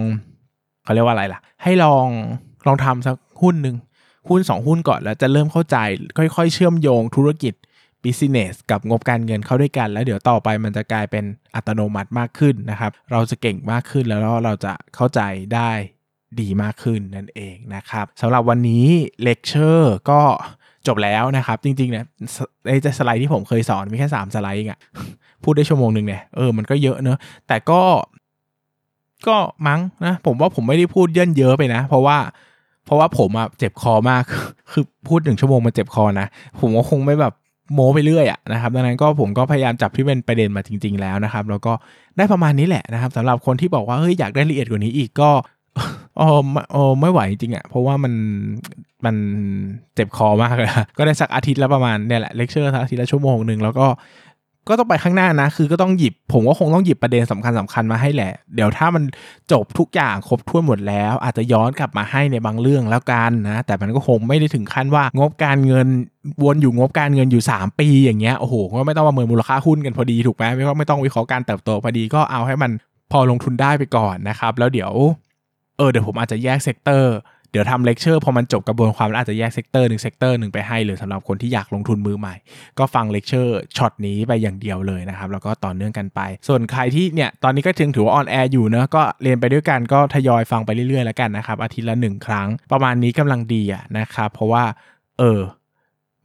[0.83, 2.07] เขาเรียกว่าอะไรล่ะ ให้ลอง
[2.67, 3.75] ลองทำสักหุ้นหนึ่ง
[4.29, 5.77] หุ้น 2 หุ้นก่อนแล้วจะเริ่มเข้าใจ
[6.17, 7.53] ค่อย ๆ เชื่อมโยงธุรกิจ
[8.03, 11.23] business กับงบการเงินเข้าด้วยกัน แล้วเดี๋ยวต่อไปมันจะกลายเป็น
[11.55, 15.21] อัตโนมัติมากขึ้นนะครับ เราจะเก่งมากขึ้นแล้วเราจะเข้าใจ
[15.55, 15.71] ได้
[16.39, 18.87] ดีมากขึ้นนั่นเองนะครับสำหรับวันนี้
[19.23, 20.21] เลคเชอร์ก็
[20.87, 22.05] จบแล้วนะครับ จริงๆเนี่ย
[22.67, 24.79] ในสไลด์ที่ผมเคยสอนมีแค่ 3 สไลด์เองอะ
[25.43, 27.17] พูดได้ชั่วโมงหนึ่งเนี่ยเออมันก็เยอะเนอะ
[27.47, 27.81] แต่ก็
[29.27, 32.17] ก็มั้งนะผมว่าผมไม่ได้พูดเยินเยอะไปนะ เพราะว่า
[32.85, 34.23] เพราะว่าผมอะเจ็บคอมาก
[34.71, 36.27] คือพูดหนึ่งชั่วโมงมันเจ็บคอนะ
[36.59, 37.33] ผมก็คงไม่แบบ
[37.73, 41.73] โม้ไปเรื่อยอะนะครับ ดังนั้นก็ผมก็พยายามจับที่เป็นประเด็นมาจริง ๆ แล้วนะครับ แล้วก็
[42.17, 45.29] ได้ประมาณนี้แหละนะครับสำหรับคนที่บอกว่าเฮ้ยอยากได้ละเอียดกว่านี้อีกก็
[46.19, 46.29] อ๋อ
[46.75, 48.13] อ๋อไม่ไหวจริงอะเพราะว่ามัน
[49.05, 49.15] มัน
[49.95, 53.87] เจ็บคอมากเลยก็ได้สักอาทิตย์ละประมาณเนี่ยแหละเลคเชอร์สักอาทิตย์ละชั่วโมงหนึ่งแล้วก็
[54.69, 59.03] ก็ต้องไปข้างหน้านะ คือก็ต้องหยิบ ผมก็คงต้องหยิบประเด็นสำคัญสำคัญมาให้แหละ เดี๋ยวถ้ามัน
[59.51, 65.87] จบทุกอย่างครบถ้วนหมดแล้ว อาจจะย้อนกลับมาให้ในบางเรื่องแล้วกันนะ แต่มันก็คงไม่ได้ถึงขั้นว่างบการเงิน
[66.43, 72.71] วนอยู่งบการเงินอยู่ 3 ปีอย่างเงี้ย โอ้โห ก็ไม่ต้องประเมินมูลค่าหุ้นกันพอดีถูกไหมไม่ต้องไม่ต้องวิเคราะห์การเติบโตพอดีก็เอาให้มัน
[73.11, 74.91] พอลงทุนได้ไปก่อนนะครับ แล้วเดี๋ยว
[75.77, 77.15] เออเดี๋ยวผมอาจจะแยก sector
[77.51, 82.35] เดี๋ยวทำเลคเชอร์พอมันจบกระบวนความแล้วอาจจะแยก sector หนึ่ง sector หนึ่งไปให้เลยสำหรับคนที่อยากลงทุนมือใหม่
[82.79, 94.63] ก็ฟังเลคเชุดนี้ไปอย่างเดียวเลยนะครับ แล้วก็ต่อเนื่องกันไป ส่วนใครที่เนี่ยตอนนี้ก็ถึงถือว่า on air อยู่เนะก็เรียนไปด้วยกันก็ทยอยฟังไปเรื่อยๆแล้วกันนะครับ อาทิตย์ละหนึ่งครั้ง ประมาณนี้กำลังดีอะนะครับเพราะว่า
[95.19, 95.39] เออ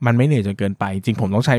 [0.05, 1.55] มันไม่เหนื่อยจนเกินไป จริงผมต้องใช้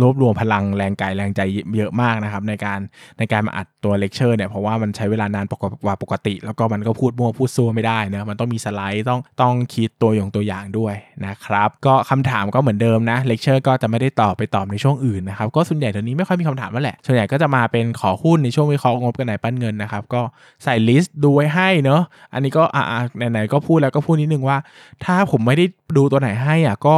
[0.00, 1.40] รวบรวมพลังแรงกายแรงใจ
[1.76, 2.80] เยอะมากนะครับ ในการ
[3.18, 5.46] ในการมาอัดตัวเลคเชอร์เนี่ยเพราะว่ามันใช้เวลานาน
[5.84, 10.94] กว่าปกติ แล้วก็มันก็พูดมั่วพูดซั่วไม่ได้นะมันต้องมีสไลด์ต้องต้องคิดตัวอย่างตัวอย่างด้วย
[11.26, 20.22] นะครับก็คำถามก็เหมือนเดิมนะเลคเชอร์ก็จะไม่ได้ตอบไปตอบในช่วงอื่นนะครับก็ส่วนใหญ่ตอนนี้ไม่ค่อยมีคำถามแล้วแหละส่วนใหญ่ก็จะมาเป็นขอหุ้นในช่วงวิเคราะห์งบกับนายปั้นเงินนะครับก็
[20.64, 22.84] ใส่ list ดูไว้ให้เนอะอันนี้ก็อ่า
[23.30, 24.58] ไหนๆก็พูดแล้วก็พูดนิดนึงว่า
[25.04, 25.64] ถ้าผมไม่ได้
[25.96, 26.96] ดูตัวไหนให้อะก็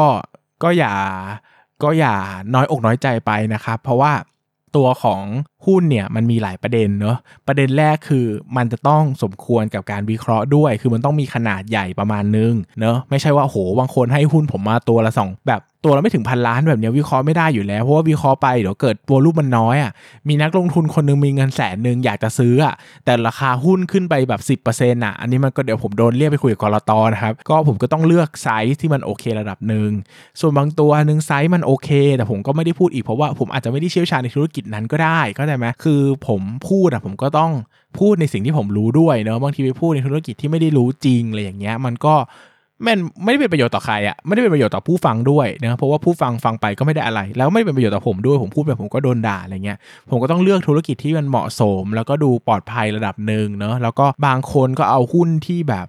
[0.62, 0.95] ก็อย่า
[1.82, 2.16] ก็อย่า
[2.54, 4.12] น้อยอกน้อยใจไปนะครับ เพราะว่า
[4.76, 5.22] ตัวของ
[5.66, 19.92] หุ้นเนี่ยมันมีหลายประเด็นเนอะประเด็นแรกคือมันจะต้องสมควรกับการวิเคราะห์ด้วย คือมันต้องมีขนาดใหญ่ประมาณนึงเนอะไม่ใช่ว่าโหบางคนให้หุ้นผมมาตัวละสองแบบตัวเราไม่ถึงพันล้านแบบนี้วิเคราะห์ไม่ได้อยู่แล้วเพราะว่าวิเคราะห์ไปเดี๋ยวเกิด volume มันน้อยอะ
[20.28, 29.90] มีนักลงทุนคนนึงมีเงินแสนหนึ่งอยากจะซื้ออะแต่ราคาหุ้นขึ้นไปแบบ 10%อะอันนี้มันก็เดี๋ยวผมโดนเรียกไปคุยกับกลตนะครับก็ผมก็ต้องเลือกไซส์ที่มันโอเคระดับหนึ่ง
[30.40, 37.53] ส่วนบางตัวหนึ่งไซส์มันโอเค แต่ผมก็ไม่ได้พูดอีกเพราะว่าผมอาจจะไม่ได้เชี่ยวชาญในธุรกิจนั้นก็ได้เข้าใจไหมคือผมพูดอะผมก็ต้อง
[37.98, 42.14] พูดในสิ่งที่ผมรู้ด้วยเนาะบางทีไปพูดในธุรกิจที่ไม่ได้รู้จริงอะไรอย่างเงี้ย มันก็
[42.86, 49.78] มันไม่ได้เป็นประโยชน์ต่อใครอะไม่ได้เป็นประโยชน์ต่อผู้ฟังด้วยนะเพราะว่าผู้ฟังฟังไปก็ไม่ได้อะไร แล้วไม่ได้เป็นประโยชน์ต่อผมด้วยผมพูดไปผมก็โดนด่าอะไรเงี้ย
[50.11, 55.86] ผมก็ต้องเลือกธุรกิจที่มันเหมาะสม แล้วก็ดูปลอดภัยระดับหนึ่งเนาะแล้วก็บางคนก็เอาหุ้นที่แบบ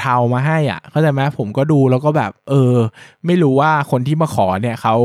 [0.00, 2.74] เทาๆมาให้อะเข้าใจไหมผมก็ดูแล้วก็แบบ เออ
[3.26, 4.96] ไม่รู้ว่าคนที่มาขอเนี่ยเขา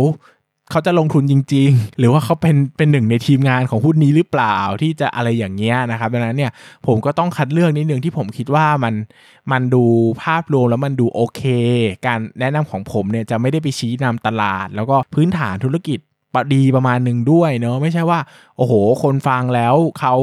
[0.71, 6.51] เขาจะลงทุนจริง ๆ หรือว่าเขาเป็นเป็นหนึ่งในทีมงานของหุ้นนี้หรือเปล่าที่จะอะไรอย่างเงี้ยนะครับดังนั้นเนี่ย
[6.87, 8.93] ผมก็ต้องคัดเลือกนิดนึงที่ผมคิดว่ามัน
[9.51, 9.83] มันดู
[10.23, 11.41] ภาพรวมแล้วมันดูโอเค
[12.07, 15.99] การแนะนำของผมเนี่ยจะไม่ได้ไปชี้นำตลาด แล้วก็พื้นฐานธุรกิจ
[16.55, 18.19] ดีประมาณหนึ่งด้วยเนาะไม่ใช่ว่า
[18.57, 20.15] โอ้โห คนฟังแล้วเขา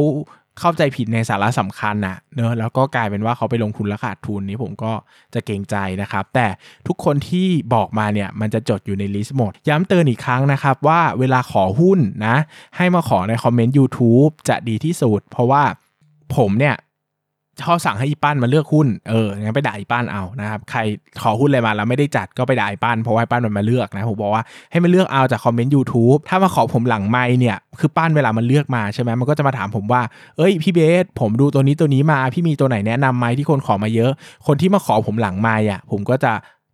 [0.61, 4.93] เข้าใจผิดในสาระสำคัญนะเนอะแล้วก็กลายเป็นว่าเขาไปลงทุนแล้วขาดทุนนี้ผมก็
[5.35, 6.47] จะเกรงใจนะครับ แต่
[6.87, 12.37] ทุกคนที่บอกมาเนี่ยมันจะจดอยู่ในลิสต์หมด ย้ำเตือนอีกครั้งนะครับว่าเวลาขอหุ้นนะ
[12.77, 15.63] ให้มาขอในคอมเมนต์ YouTube จะดีที่สุด เพราะว่า
[16.37, 16.77] ผมเนี่ย
[17.63, 20.81] ชอบสั่งให้อีป้านมาเลือกหุ้นเอองั้นไปด่าอีป้านเอานะครับใคร
[21.23, 30.03] ขอหุ้นอะไรมาแล้วไม่ได้จัดก็ไปด่าอีป้านเพราะว่าป้านมันมาเลือกนะผมบอกว่าให้มันเลือกเอาจากคอมเมนต์ YouTube ถ้ามาขอผมหลังไม่เนี่ยคือป้านเวลามันเลือกมาใช่ไหมมันก็จะมาถามผมว่า
[30.37, 34.11] เอ้ยพี่เบสผมดูตัวนี้ตัวนี้มาพี่มีตัวไหนแนะนำไหมที่คนขอมาเยอะ
[34.47, 36.33] คนที่มาขอผมหลังไม่อะผมก็จะ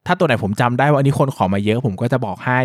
[0.09, 2.61] ถ้าตัวไหนผมจำได้ว่าอันนี้คนขอมาเยอะผมก็จะบอกให้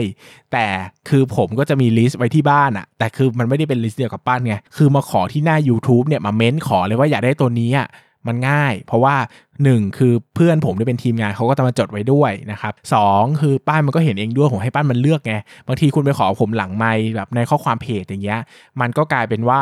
[0.52, 0.66] แต่
[1.10, 7.88] คือผมก็จะมี list ไว้ที่บ้านอะแต่คือมันไม่ได้เป็น list เดียวกับปั้นไง คือมาขอที่หน้า YouTube เนี่ยมาเม้นขอเลยว่าอยากได้ตัวนี้อะ
[8.28, 9.16] มันง่าย เพราะว่า
[9.62, 12.96] 1 คือเพื่อนผมที่เป็นทีมงานเขาก็จะมาจดไว้ด้วยนะครับสอง
[13.42, 15.34] คือปั้นมันก็เห็นเองด้วยผมให้ปั้นมันเลือกไง
[15.68, 18.40] บางทีคุณไปขอผมหลังไมค์แบบในข้อความเพจอย่างเงี้ย
[18.82, 19.62] มันก็กลายเป็นว่า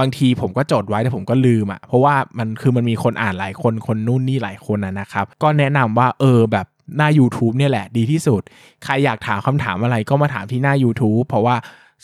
[0.00, 6.66] บางทีผมก็จดไว้แต่ผมก็ลืมอะ่ะเพราะว่ามันคือมันมีคนอ่านหลายคนคนนู่นนี่หลายคนนะครับ ก็แนะนำว่าเออแบบ
[6.96, 8.42] หน้า YouTube เนี่ยแหละดีที่สุด
[8.84, 11.56] ใครอยากถามคำถามอะไรก็มาถามที่หน้า YouTube เพราะว่า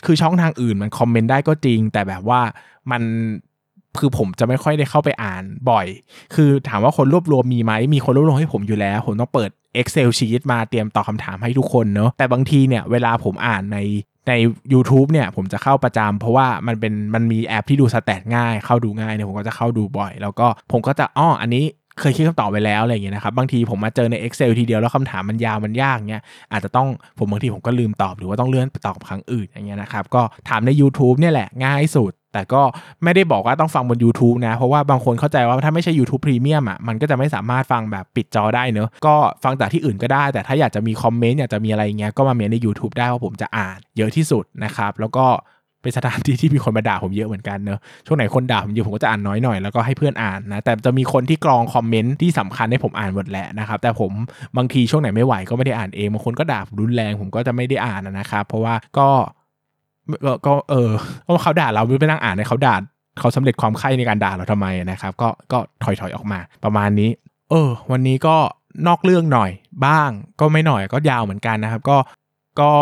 [0.04, 2.40] คือช่องทางอื่นมันคอมเมนต์ได้ก็จริง แต่แบบว่า
[2.90, 3.02] มัน
[3.98, 5.86] คือผมจะไม่ค่อยได้เข้าไปอ่านบ่อย
[6.34, 13.78] คือถามว่าคนรวบรวมมีไหม มีคนรวบรวมให้ผมอยู่แล้ว ผมต้องเปิด Excel sheet มาเตรียมตอบคาถามให้ทุกคนเนาะ แต่บางทีเนี่ยเวลาผมอ่านใน
[14.28, 14.32] ใน
[14.78, 21.64] u t u b e เนี่ยผมจะเข้าประจำเพราะว่ามันเป็นมันมีแอปที่ดูสแตทง่าย เข้าดูง่ายเนี่ยผมก็จะเข้าดูบ่อย แล้วก็ผมก็จะอ้ออันนี้
[22.00, 26.22] เคยคิดคำตอบไปแล้วอะไรอย่างเงี้ยนะครับบางทีผมมาเจอใน Excel ทีเดียวแล้วคำถามมันยาวมันยากเงี้ย
[26.52, 26.88] อาจจะต้อง
[27.18, 32.62] ผมบางทีผมก็ลืมตอบหรือว่าต้องเลื่อนไปตอบครั้งอื่นอย่างเงี้ยนะครับก็ถามใน YouTube เนี่ยแหละง่ายสุดแต่ก็
[33.04, 45.26] ไม่ได้บอกว่าต้องฟังบน YouTube นะ เพราะว่าบางคนเข้าใจว่าถ้าไม่ใช่ YouTube Premium อะมันก็จะไม่สามารถฟังแบบปิดจอได้เนอะก็ฟังจากที่อื่นก็ได้ แต่ถ้าอยากจะมีคอมเมนต์อยากจะมีอะไรเงี้ยก็มาเมนใน YouTube ได้เพราะผมจะอ่านเยอะที่สุดนะครับแล้วก็
[45.82, 54.12] เป็นสถานที่ที่มีคนมาด่าผมเยอะเหมือนกันเนอะช่วงไหนคนด่าผมเยอะผมก็จะอ่านน้อยหน่อยแล้วก็ให้เพื่อนอ่านนะแต่จะมีคนที่กรองคอมเมนต์ที่สำคัญให้ผมอ่านหมดแหละนะครับแต่ผม
[54.56, 59.08] บางทีช่วงไหนไม่ไหวก็ไม่ได้อ่านเองบางคนก็ด่าผมรุนแรงผมก็จะไม่ได้อ่านนะครับเพราะว่าก็
[60.46, 60.90] ก็เออ
[61.22, 62.76] เพราะเขาด่าเราไม่ไปนั่งอ่านในเขาด่า
[63.20, 67.10] เขาสำเร็จความไข้ในการด่าเราทำไมนะครับ ก็ก็ถอยถอยออกมาประมาณนี้
[67.50, 68.36] เออ วันนี้ก็
[68.86, 69.50] นอกเรื่องหน่อย
[69.86, 70.10] บ้าง
[70.40, 71.96] ก็ไม่หน่อยก็ยาวเหมือนกันนะครับ ก็
[72.60, 72.72] ก็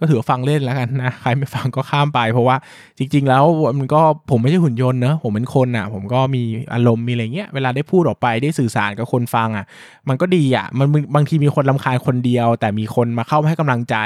[0.00, 2.56] ก็ถือฟังเล่นแล้วกันนะ ใครไม่ฟังก็ข้ามไป เพราะว่า
[2.98, 3.44] จริง ๆ แล้ว
[3.78, 6.42] มันก็ผมไม่ใช่หุ่นยนต์เนอะผมเป็นคนอะ ผมก็มี
[6.74, 9.64] อารมณ์มีอะไรเงี้ย เวลาได้พูดออกไปได้สื่อสารกับคนฟังอะ
[10.08, 13.96] มันก็ดีอะ มันบางทีมีคนลำคาญคนเดียว แต่มีคนมาเข้ามาให้กำลังใจ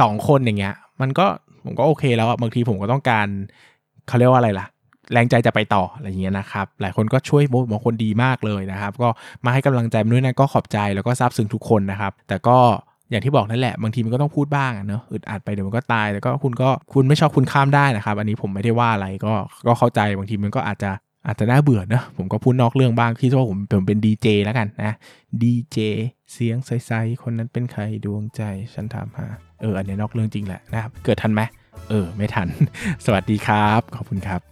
[0.00, 1.26] สองคนอย่างเงี้ย มันก็
[1.64, 3.26] ผมก็โอเคแล้วอะบางทีผมก็ต้องการ
[4.08, 4.66] เขาเรียกว่าอะไรล่ะ
[5.12, 9.08] แรงใจจะไปต่ออะไรอย่างเงี้ยนะครับ หลายคนก็ช่วยบางคนดีมากเลยนะครับ ก็
[9.44, 12.58] มาให้กำลังใจด้วยนะก็ขอบใจแล้วก็ซาบซึ้งทุกคนนะครับ แต่ก็
[13.12, 19.32] อย่างที่บอกนั่นแหละบางทีมันก็ต้องพูดบ้างเนอะอึดอัดไปเดี๋ยวมันก็ตายแต่ก็คุณก็คุณไม่ชอบคุณข้ามได้นะครับ อันนี้ผมไม่ได้ว่าอะไรก็
[19.66, 20.90] ก็เข้าใจบางทีมันก็อาจจะ
[21.26, 24.94] อาจจะน่าเบื่อนะผมก็พูดนอกเรื่องบ้างที่ว่าผมผมเป็นดีเจแล้วกันนะ
[25.42, 25.78] ดีเจ
[26.32, 28.42] เสียงใสๆคนนั้นเป็นใครดวงใจ
[28.74, 29.26] ฉันถามหา
[29.60, 31.42] เอออันนี้นอกเรื่องจริงแหละนะครับเกิดทันไหม
[31.90, 32.48] เออ ไม่ทัน
[33.04, 34.51] สวัสดีครับ ขอบคุณครับ